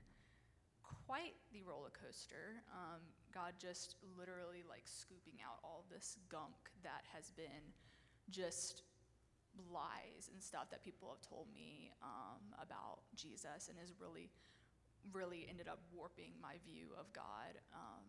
[1.07, 2.62] quite the roller coaster.
[2.72, 3.01] Um,
[3.33, 7.74] God just literally like scooping out all this gunk that has been
[8.31, 8.83] just
[9.70, 14.31] lies and stuff that people have told me um, about Jesus and has really,
[15.12, 17.59] really ended up warping my view of God.
[17.74, 18.07] Um,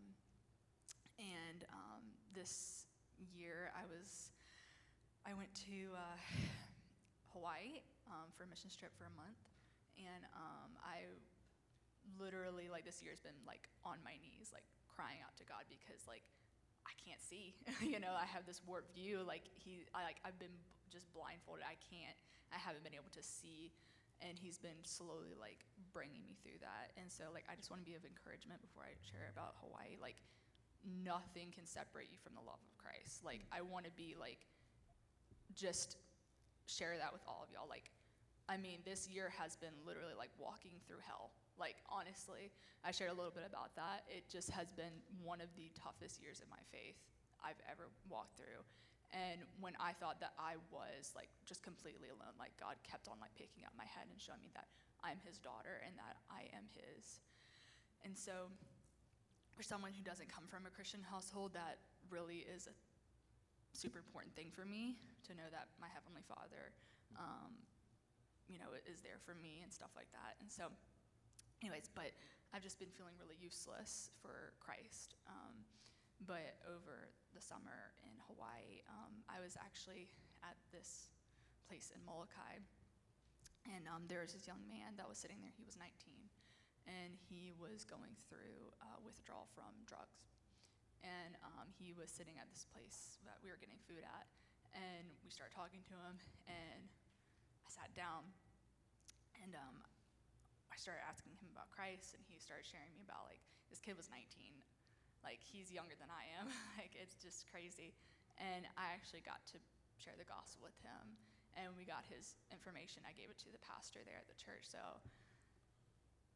[1.18, 2.02] and um,
[2.34, 2.86] this
[3.34, 4.32] year, I was,
[5.26, 6.18] I went to uh,
[7.34, 9.38] Hawaii um, for a mission trip for a month,
[9.98, 11.06] and um, I
[12.18, 16.04] literally like this year's been like on my knees, like crying out to God because
[16.06, 16.24] like
[16.84, 19.24] I can't see, you know, I have this warped view.
[19.26, 20.54] Like he, I like I've been
[20.92, 21.64] just blindfolded.
[21.64, 22.18] I can't,
[22.52, 23.72] I haven't been able to see,
[24.20, 25.64] and he's been slowly like
[25.96, 26.92] bringing me through that.
[27.00, 29.96] And so like I just want to be of encouragement before I share about Hawaii.
[30.02, 30.20] Like
[30.84, 33.24] nothing can separate you from the love of Christ.
[33.24, 34.46] Like I want to be like
[35.54, 35.98] just
[36.66, 37.68] share that with all of y'all.
[37.70, 37.92] Like,
[38.48, 41.32] I mean, this year has been literally like walking through hell.
[41.62, 42.50] Like, honestly,
[42.82, 44.10] I shared a little bit about that.
[44.10, 46.98] It just has been one of the toughest years of my faith.
[47.38, 48.66] I've ever walked through.
[49.14, 53.22] And when I thought that I was like just completely alone, like God kept on
[53.22, 54.72] like picking up my head and showing me that
[55.06, 57.22] I'm his daughter and that I am his.
[58.02, 58.50] And so
[59.54, 62.74] for someone who doesn't come from a Christian household, that really is a
[63.76, 64.96] super important thing for me
[65.28, 66.72] to know that my heavenly Father,
[67.20, 67.52] um,
[68.48, 70.40] you know, is there for me and stuff like that.
[70.40, 70.72] And so,
[71.62, 72.12] anyways, but
[72.52, 75.16] I've just been feeling really useless for Christ.
[75.30, 75.64] Um,
[76.26, 80.10] but over the summer in Hawaii, um, I was actually
[80.46, 81.10] at this
[81.70, 82.62] place in Molokai,
[83.70, 85.54] and um, there was this young man that was sitting there.
[85.54, 85.90] He was 19,
[86.90, 90.30] and he was going through uh, withdrawal from drugs.
[91.02, 94.30] And um, he was sitting at this place that we were getting food at,
[94.78, 96.86] and we started talking to him, and
[97.66, 98.30] I sat down,
[99.42, 99.82] and um,
[100.72, 104.00] I started asking him about Christ, and he started sharing me about like this kid
[104.00, 104.24] was 19,
[105.22, 106.48] like he's younger than I am,
[106.80, 107.92] like it's just crazy,
[108.40, 109.60] and I actually got to
[110.00, 111.20] share the gospel with him,
[111.60, 113.04] and we got his information.
[113.04, 114.80] I gave it to the pastor there at the church, so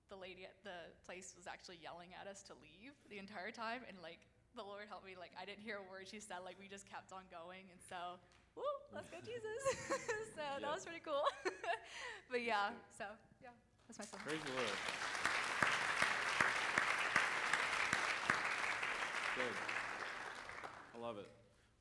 [0.10, 3.82] the lady at the place was actually yelling at us to leave the entire time
[3.90, 4.22] and like
[4.54, 5.18] the lord helped me.
[5.18, 6.46] Like i didn't hear a word she said.
[6.46, 8.22] Like we just kept on going and so
[8.54, 8.64] woo
[8.94, 9.62] let's go jesus.
[10.38, 11.26] So that was pretty cool.
[12.30, 13.06] But yeah so
[13.98, 14.78] that's my son Praise the Lord.
[19.36, 19.56] Good.
[20.96, 21.30] I love it.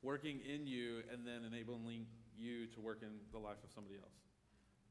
[0.01, 2.05] Working in you and then enabling
[2.37, 4.13] you to work in the life of somebody else.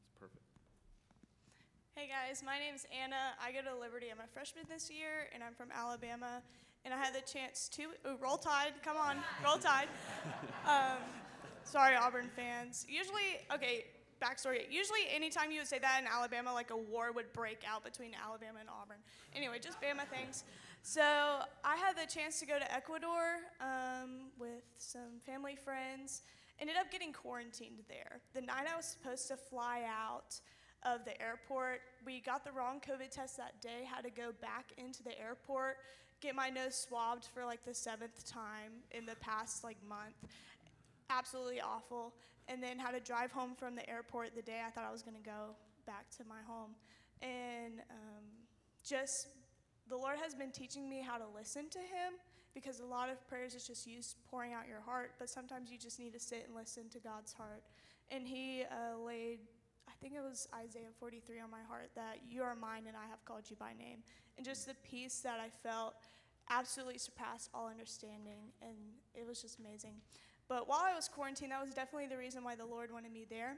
[0.05, 0.45] It's perfect.
[1.95, 3.37] Hey guys, my name's Anna.
[3.43, 4.07] I go to Liberty.
[4.11, 6.43] I'm a freshman this year, and I'm from Alabama.
[6.85, 8.73] And I had the chance to ooh, roll tide.
[8.83, 9.89] Come on, roll tide.
[10.67, 10.97] Um,
[11.65, 12.87] sorry, Auburn fans.
[12.89, 13.85] Usually, okay,
[14.25, 14.63] backstory.
[14.71, 18.13] Usually, anytime you would say that in Alabama, like a war would break out between
[18.15, 18.97] Alabama and Auburn.
[19.35, 20.45] Anyway, just Bama things.
[20.83, 26.23] So I had the chance to go to Ecuador um, with some family friends.
[26.61, 28.21] Ended up getting quarantined there.
[28.33, 30.41] The night I was supposed to fly out
[30.85, 33.89] of the airport, we got the wrong COVID test that day.
[33.91, 35.79] Had to go back into the airport,
[36.21, 40.15] get my nose swabbed for like the seventh time in the past like month.
[41.11, 42.13] Absolutely awful.
[42.49, 45.03] And then had to drive home from the airport the day I thought I was
[45.03, 46.73] going to go back to my home.
[47.23, 48.25] And um,
[48.85, 49.29] just
[49.89, 52.21] the Lord has been teaching me how to listen to Him
[52.55, 55.79] because a lot of prayers is just you pouring out your heart, but sometimes you
[55.79, 57.63] just need to sit and listen to God's heart.
[58.11, 59.41] And He uh, laid,
[59.89, 63.09] I think it was Isaiah 43 on my heart that you are mine and I
[63.09, 63.99] have called you by name.
[64.37, 65.95] And just the peace that I felt
[66.51, 68.77] absolutely surpassed all understanding, and
[69.15, 69.95] it was just amazing.
[70.49, 73.27] But while I was quarantined, that was definitely the reason why the Lord wanted me
[73.29, 73.57] there.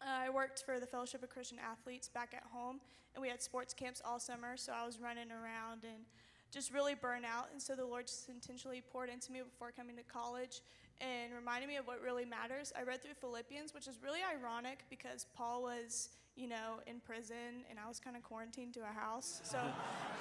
[0.00, 2.80] Uh, I worked for the Fellowship of Christian Athletes back at home,
[3.14, 6.04] and we had sports camps all summer, so I was running around and
[6.52, 7.48] just really burnt out.
[7.52, 10.60] And so the Lord just intentionally poured into me before coming to college
[11.00, 12.72] and reminded me of what really matters.
[12.78, 17.64] I read through Philippians, which is really ironic because Paul was, you know, in prison
[17.68, 19.40] and I was kind of quarantined to a house.
[19.44, 19.58] So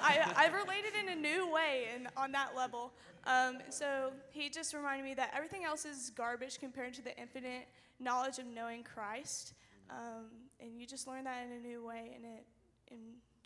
[0.02, 2.92] I, I related in a new way and on that level.
[3.26, 7.68] Um, so he just reminded me that everything else is garbage compared to the infinite
[8.00, 9.54] knowledge of knowing Christ.
[9.90, 10.26] Um,
[10.60, 12.46] and you just learn that in a new way, and it
[12.92, 13.00] and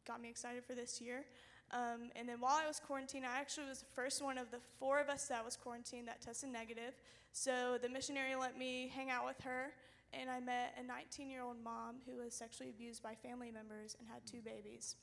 [0.07, 1.25] got me excited for this year.
[1.71, 4.59] Um, and then while I was quarantined, I actually was the first one of the
[4.79, 6.93] four of us that was quarantined that tested negative.
[7.31, 9.73] So the missionary let me hang out with her,
[10.19, 13.95] and I met a 19 year old mom who was sexually abused by family members
[13.99, 14.95] and had two babies,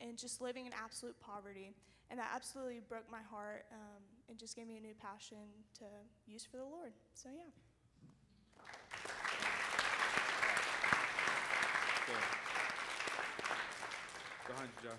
[0.00, 1.74] and just living in absolute poverty.
[2.10, 5.38] And that absolutely broke my heart um, and just gave me a new passion
[5.78, 5.84] to
[6.26, 6.92] use for the Lord.
[7.14, 7.42] So, yeah.
[12.06, 12.16] Good.
[14.48, 14.98] Behind you, Josh.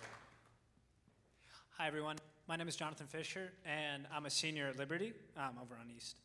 [1.78, 2.16] Hi, everyone.
[2.48, 5.12] My name is Jonathan Fisher, and I'm a senior at Liberty.
[5.36, 6.16] I'm over on East.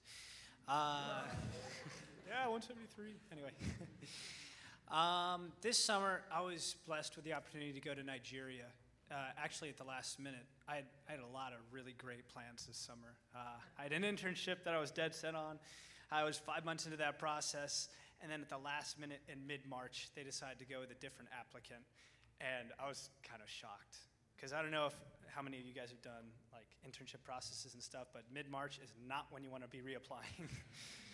[0.68, 1.22] Uh,
[2.26, 3.14] yeah, 173.
[3.32, 3.50] Anyway.
[4.90, 8.66] um, this summer, I was blessed with the opportunity to go to Nigeria.
[9.10, 12.28] Uh, actually, at the last minute, I had, I had a lot of really great
[12.28, 13.14] plans this summer.
[13.34, 13.38] Uh,
[13.78, 15.58] I had an internship that I was dead set on.
[16.10, 17.88] I was five months into that process,
[18.20, 20.94] and then at the last minute in mid March, they decided to go with a
[20.94, 21.82] different applicant.
[22.40, 23.98] And I was kind of shocked
[24.36, 24.94] because I don't know if
[25.34, 28.78] how many of you guys have done like internship processes and stuff, but mid March
[28.82, 30.48] is not when you want to be reapplying.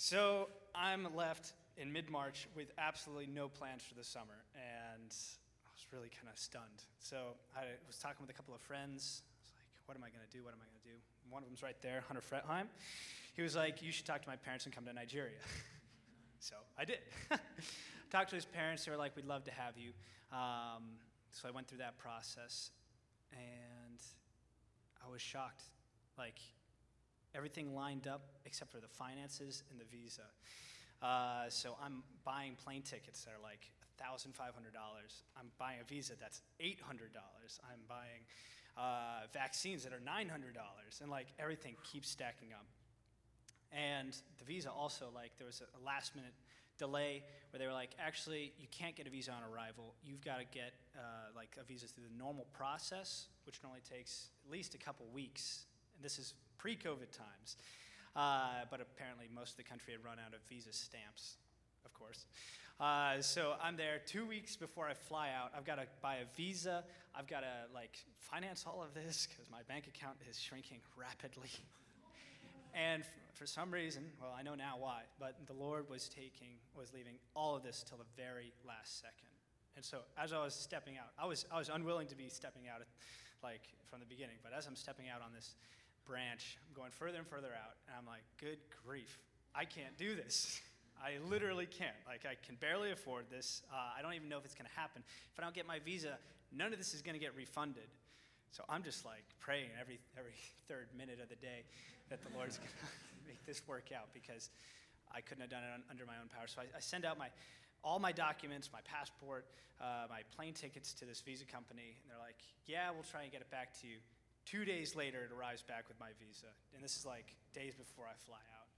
[0.00, 5.68] so I'm left in mid March with absolutely no plans for the summer, and I
[5.76, 6.88] was really kind of stunned.
[7.00, 9.20] So I was talking with a couple of friends.
[9.20, 10.42] I was like, what am I going to do?
[10.42, 10.96] What am I going to do?
[11.28, 12.68] One of them's right there, Hunter Fretheim.
[13.36, 15.36] He was like, you should talk to my parents and come to Nigeria.
[16.40, 17.00] so I did.
[18.10, 18.86] Talked to his parents.
[18.86, 19.92] They were like, we'd love to have you.
[20.32, 20.96] Um,
[21.30, 22.70] so I went through that process,
[23.32, 24.00] and
[25.06, 25.64] I was shocked.
[26.16, 26.40] Like,
[27.34, 30.28] everything lined up except for the finances and the visa.
[31.02, 33.70] Uh, so I'm buying plane tickets that are like
[34.00, 34.32] $1,500.
[35.36, 36.76] I'm buying a visa that's $800.
[37.64, 38.24] I'm buying
[38.76, 40.30] uh, vaccines that are $900.
[41.00, 42.66] And like everything keeps stacking up.
[43.72, 46.32] And the visa also, like, there was a, last minute
[46.76, 49.94] delay where they were like, actually, you can't get a visa on arrival.
[50.02, 54.30] You've got to get uh, like a visa through the normal process, which normally takes
[54.44, 55.66] at least a couple weeks.
[56.02, 57.56] This is pre-COVID times.
[58.16, 61.36] Uh, but apparently, most of the country had run out of visa stamps,
[61.84, 62.26] of course.
[62.80, 65.52] Uh, so I'm there two weeks before I fly out.
[65.56, 66.82] I've got to buy a visa.
[67.14, 71.50] I've got to like finance all of this because my bank account is shrinking rapidly.
[72.74, 76.56] And f- for some reason, well, I know now why, but the Lord was taking,
[76.74, 79.28] was leaving all of this till the very last second.
[79.76, 82.62] And so as I was stepping out, I was, I was unwilling to be stepping
[82.72, 82.80] out,
[83.42, 85.54] like from the beginning, but as I'm stepping out on this
[86.10, 89.22] branch, I'm going further and further out, and I'm like, good grief,
[89.54, 90.58] I can't do this.
[90.98, 91.94] I literally can't.
[92.04, 93.62] Like, I can barely afford this.
[93.72, 95.06] Uh, I don't even know if it's going to happen.
[95.32, 96.18] If I don't get my visa,
[96.52, 97.88] none of this is going to get refunded.
[98.50, 100.34] So I'm just like praying every, every
[100.68, 101.62] third minute of the day
[102.10, 104.50] that the Lord's going to make this work out because
[105.14, 106.50] I couldn't have done it un- under my own power.
[106.50, 107.30] So I, I send out my,
[107.86, 109.46] all my documents, my passport,
[109.80, 112.36] uh, my plane tickets to this visa company, and they're like,
[112.66, 114.02] yeah, we'll try and get it back to you.
[114.46, 116.50] Two days later, it arrives back with my visa.
[116.74, 118.68] And this is like days before I fly out.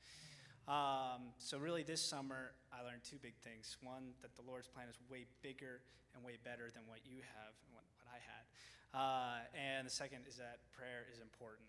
[0.68, 3.76] Um, so really, this summer, I learned two big things.
[3.82, 5.82] One, that the Lord's plan is way bigger
[6.14, 8.44] and way better than what you have and what, what I had.
[8.92, 11.66] Uh, and the second is that prayer is important,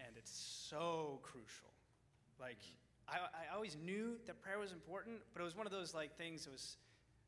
[0.00, 1.68] and it's so crucial.
[2.40, 2.58] Like,
[3.06, 6.16] I, I always knew that prayer was important, but it was one of those like
[6.16, 6.80] things that was,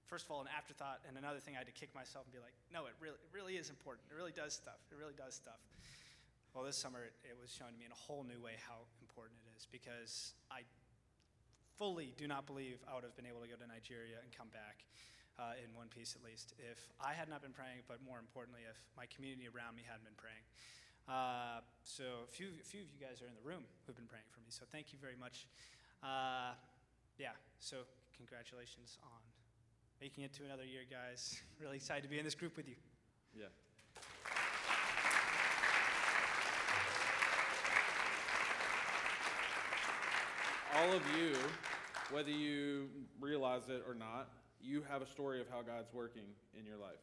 [0.06, 2.40] first of all, an afterthought, and another thing I had to kick myself and be
[2.40, 4.08] like, no, it really, it really is important.
[4.10, 4.80] It really does stuff.
[4.90, 5.60] It really does stuff.
[6.54, 8.86] Well, this summer, it, it was shown to me in a whole new way how
[9.02, 10.62] important it is because I
[11.74, 14.54] fully do not believe I would have been able to go to Nigeria and come
[14.54, 14.86] back
[15.34, 18.62] uh, in one piece at least if I had not been praying, but more importantly,
[18.70, 20.46] if my community around me hadn't been praying.
[21.10, 24.06] Uh, so a few, a few of you guys are in the room who've been
[24.06, 24.54] praying for me.
[24.54, 25.50] So thank you very much.
[26.06, 26.54] Uh,
[27.18, 27.34] yeah.
[27.58, 27.82] So
[28.14, 29.18] congratulations on
[29.98, 31.34] making it to another year, guys.
[31.58, 32.78] Really excited to be in this group with you.
[33.34, 33.50] Yeah.
[40.84, 41.32] All of you,
[42.10, 44.28] whether you realize it or not,
[44.60, 46.26] you have a story of how God's working
[46.58, 47.00] in your life.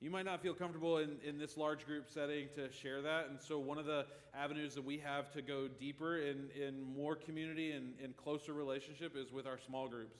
[0.00, 3.26] You might not feel comfortable in, in this large group setting to share that.
[3.28, 7.14] And so, one of the avenues that we have to go deeper in, in more
[7.14, 10.16] community and, and closer relationship is with our small groups.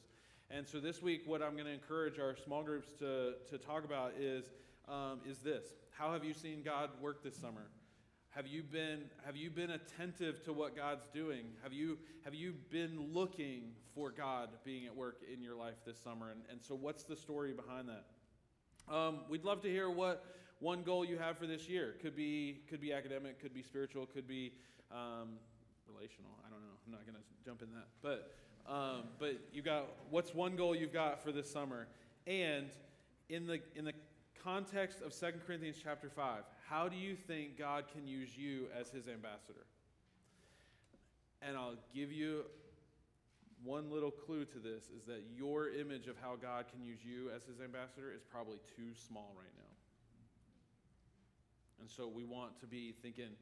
[0.51, 3.87] And so, this week, what I'm going to encourage our small groups to, to talk
[3.87, 4.45] about is,
[4.91, 7.65] um, is this How have you seen God work this summer?
[8.35, 11.45] Have you been have you been attentive to what God's doing?
[11.63, 13.63] Have you have you been looking
[13.95, 16.33] for God being at work in your life this summer?
[16.33, 18.93] And, and so what's the story behind that?
[18.93, 20.25] Um, we'd love to hear what
[20.59, 21.95] one goal you have for this year.
[22.03, 24.53] Could be could be academic, could be spiritual, could be
[24.91, 25.39] um,
[25.87, 26.33] relational.
[26.45, 26.75] I don't know.
[26.87, 27.87] I'm not going to jump in that.
[28.03, 28.35] But
[28.69, 31.87] um, but you got what's one goal you've got for this summer?
[32.27, 32.67] And
[33.29, 33.93] in the in the
[34.45, 38.91] context of 2 Corinthians chapter 5, how do you think God can use you as
[38.91, 39.65] his ambassador?
[41.41, 42.45] And I'll give you
[43.63, 47.31] one little clue to this is that your image of how God can use you
[47.35, 49.73] as his ambassador is probably too small right now.
[51.81, 53.33] And so we want to be thinking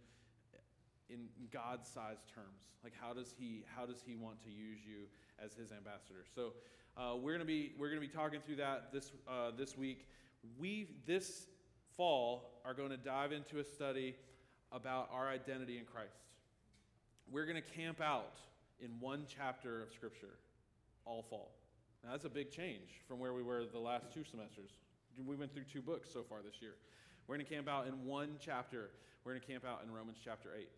[1.10, 2.62] in God's sized terms.
[2.82, 5.06] Like how does he how does he want to use you
[5.44, 6.24] as his ambassador?
[6.34, 6.52] So
[6.96, 10.06] uh, we're gonna be we're gonna be talking through that this uh, this week.
[10.58, 11.46] We this
[11.96, 14.14] fall are going to dive into a study
[14.70, 16.16] about our identity in Christ.
[17.30, 18.36] We're going to camp out
[18.80, 20.34] in one chapter of Scripture
[21.04, 21.52] all fall.
[22.04, 24.70] Now, that's a big change from where we were the last two semesters.
[25.24, 26.74] We went through two books so far this year.
[27.26, 28.90] We're going to camp out in one chapter.
[29.24, 30.68] We're going to camp out in Romans chapter 8.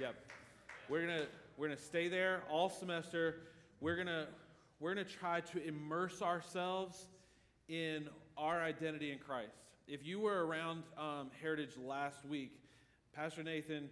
[0.00, 0.14] Yep.
[0.88, 3.36] We're going to we're going to stay there all semester.
[3.80, 4.26] We're going to
[4.80, 7.06] we're going to try to immerse ourselves
[7.68, 9.56] in our identity in Christ.
[9.86, 12.58] If you were around um, Heritage last week,
[13.14, 13.88] Pastor Nathan,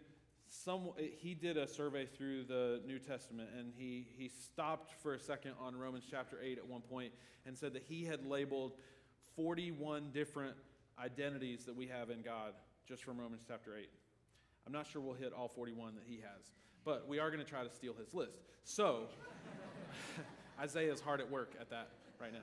[0.48, 5.18] some, he did a survey through the New Testament, and he, he stopped for a
[5.18, 7.12] second on Romans chapter 8 at one point
[7.46, 8.72] and said that he had labeled
[9.36, 10.54] 41 different
[10.98, 12.52] identities that we have in God
[12.86, 13.88] just from Romans chapter 8.
[14.66, 16.50] I'm not sure we'll hit all 41 that he has,
[16.84, 18.38] but we are going to try to steal his list.
[18.64, 19.04] So,
[20.60, 21.88] Isaiah is hard at work at that
[22.20, 22.40] right now.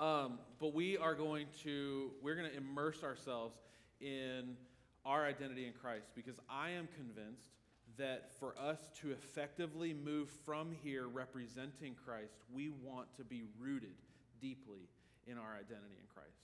[0.00, 3.54] Um, but we are going to we're going to immerse ourselves
[4.00, 4.56] in
[5.04, 7.50] our identity in Christ because I am convinced
[7.98, 13.92] that for us to effectively move from here representing Christ, we want to be rooted
[14.40, 14.88] deeply
[15.26, 16.40] in our identity in Christ.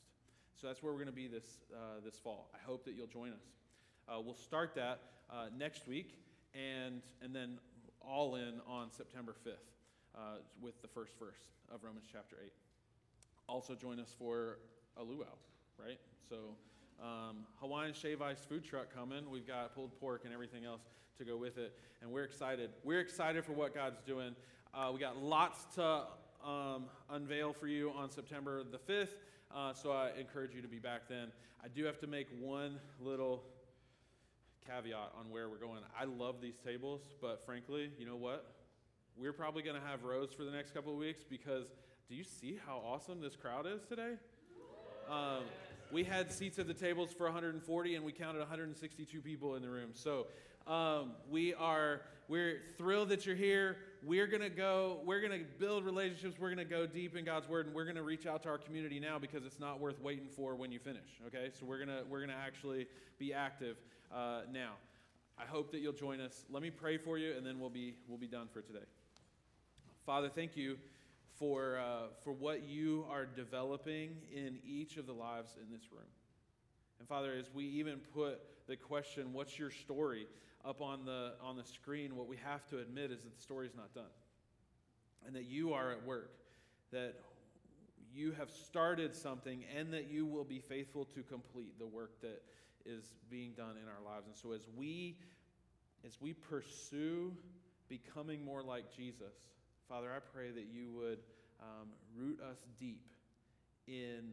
[0.61, 2.51] So that's where we're going to be this, uh, this fall.
[2.55, 3.45] I hope that you'll join us.
[4.07, 5.01] Uh, we'll start that
[5.31, 6.19] uh, next week
[6.55, 7.59] and, and then
[8.03, 9.53] all in on September 5th
[10.15, 10.21] uh,
[10.61, 11.41] with the first verse
[11.73, 12.53] of Romans chapter 8.
[13.49, 14.59] Also, join us for
[14.97, 15.24] a luau,
[15.78, 15.99] right?
[16.28, 16.36] So,
[17.01, 19.30] um, Hawaiian Shave Ice food truck coming.
[19.30, 20.82] We've got pulled pork and everything else
[21.18, 21.72] to go with it,
[22.03, 22.70] and we're excited.
[22.82, 24.34] We're excited for what God's doing.
[24.74, 26.03] Uh, we got lots to
[26.44, 29.14] um, unveil for you on September the 5th,
[29.55, 31.28] uh, so I encourage you to be back then.
[31.64, 33.44] I do have to make one little
[34.66, 35.82] caveat on where we're going.
[35.99, 38.55] I love these tables, but frankly, you know what?
[39.16, 41.66] We're probably going to have rows for the next couple of weeks because
[42.09, 44.13] do you see how awesome this crowd is today?
[45.11, 45.43] Um,
[45.91, 49.69] we had seats at the tables for 140 and we counted 162 people in the
[49.69, 49.91] room.
[49.93, 50.27] So
[50.69, 53.79] um, we are we're thrilled that you're here.
[54.05, 55.01] We're gonna go.
[55.05, 56.37] We're gonna build relationships.
[56.39, 59.01] We're gonna go deep in God's word, and we're gonna reach out to our community
[59.01, 61.21] now because it's not worth waiting for when you finish.
[61.29, 62.87] Okay, so we're gonna we're gonna actually
[63.19, 63.77] be active
[64.13, 64.73] uh, now.
[65.39, 66.45] I hope that you'll join us.
[66.51, 68.85] Let me pray for you, and then we'll be we'll be done for today.
[70.05, 70.79] Father, thank you
[71.39, 76.09] for uh, for what you are developing in each of the lives in this room.
[76.99, 80.26] And Father, as we even put the question, "What's your story?"
[80.64, 83.66] up on the on the screen, what we have to admit is that the story
[83.66, 84.11] is not done,
[85.24, 86.32] and that you are at work,
[86.91, 87.14] that
[88.12, 92.43] you have started something, and that you will be faithful to complete the work that
[92.84, 94.26] is being done in our lives.
[94.26, 95.18] And so, as we
[96.05, 97.32] as we pursue
[97.89, 99.34] becoming more like Jesus,
[99.89, 101.18] Father, I pray that you would
[101.61, 103.07] um, root us deep
[103.87, 104.32] in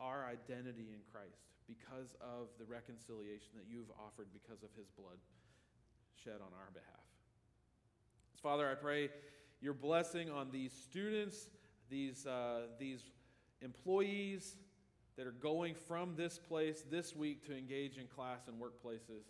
[0.00, 5.18] our identity in Christ because of the reconciliation that you've offered because of his blood
[6.24, 7.04] shed on our behalf.
[8.42, 9.10] Father, I pray
[9.60, 11.48] your blessing on these students,
[11.90, 13.02] these, uh, these
[13.60, 14.56] employees
[15.16, 19.26] that are going from this place this week to engage in class and workplaces.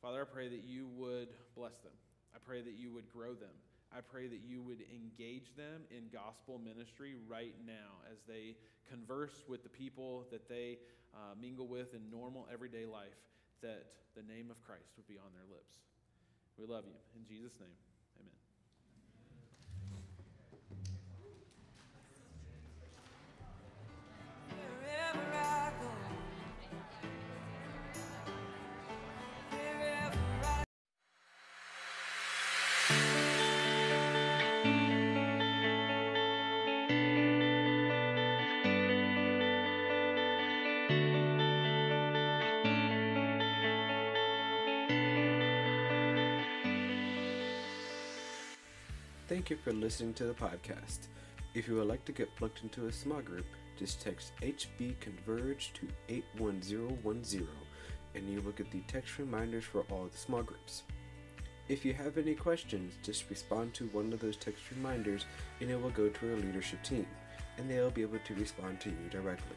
[0.00, 1.92] Father, I pray that you would bless them.
[2.34, 3.50] I pray that you would grow them.
[3.96, 8.56] I pray that you would engage them in gospel ministry right now as they
[8.90, 10.78] converse with the people that they
[11.14, 13.14] uh, mingle with in normal everyday life,
[13.62, 13.86] that
[14.16, 15.78] the name of Christ would be on their lips.
[16.58, 16.98] We love you.
[17.14, 17.78] In Jesus' name,
[49.34, 51.08] Thank you for listening to the podcast.
[51.54, 55.72] If you would like to get plugged into a small group, just text HB Converge
[55.72, 57.48] to 81010
[58.14, 60.84] and you will get the text reminders for all the small groups.
[61.66, 65.26] If you have any questions, just respond to one of those text reminders
[65.60, 67.08] and it will go to our leadership team
[67.58, 69.56] and they'll be able to respond to you directly.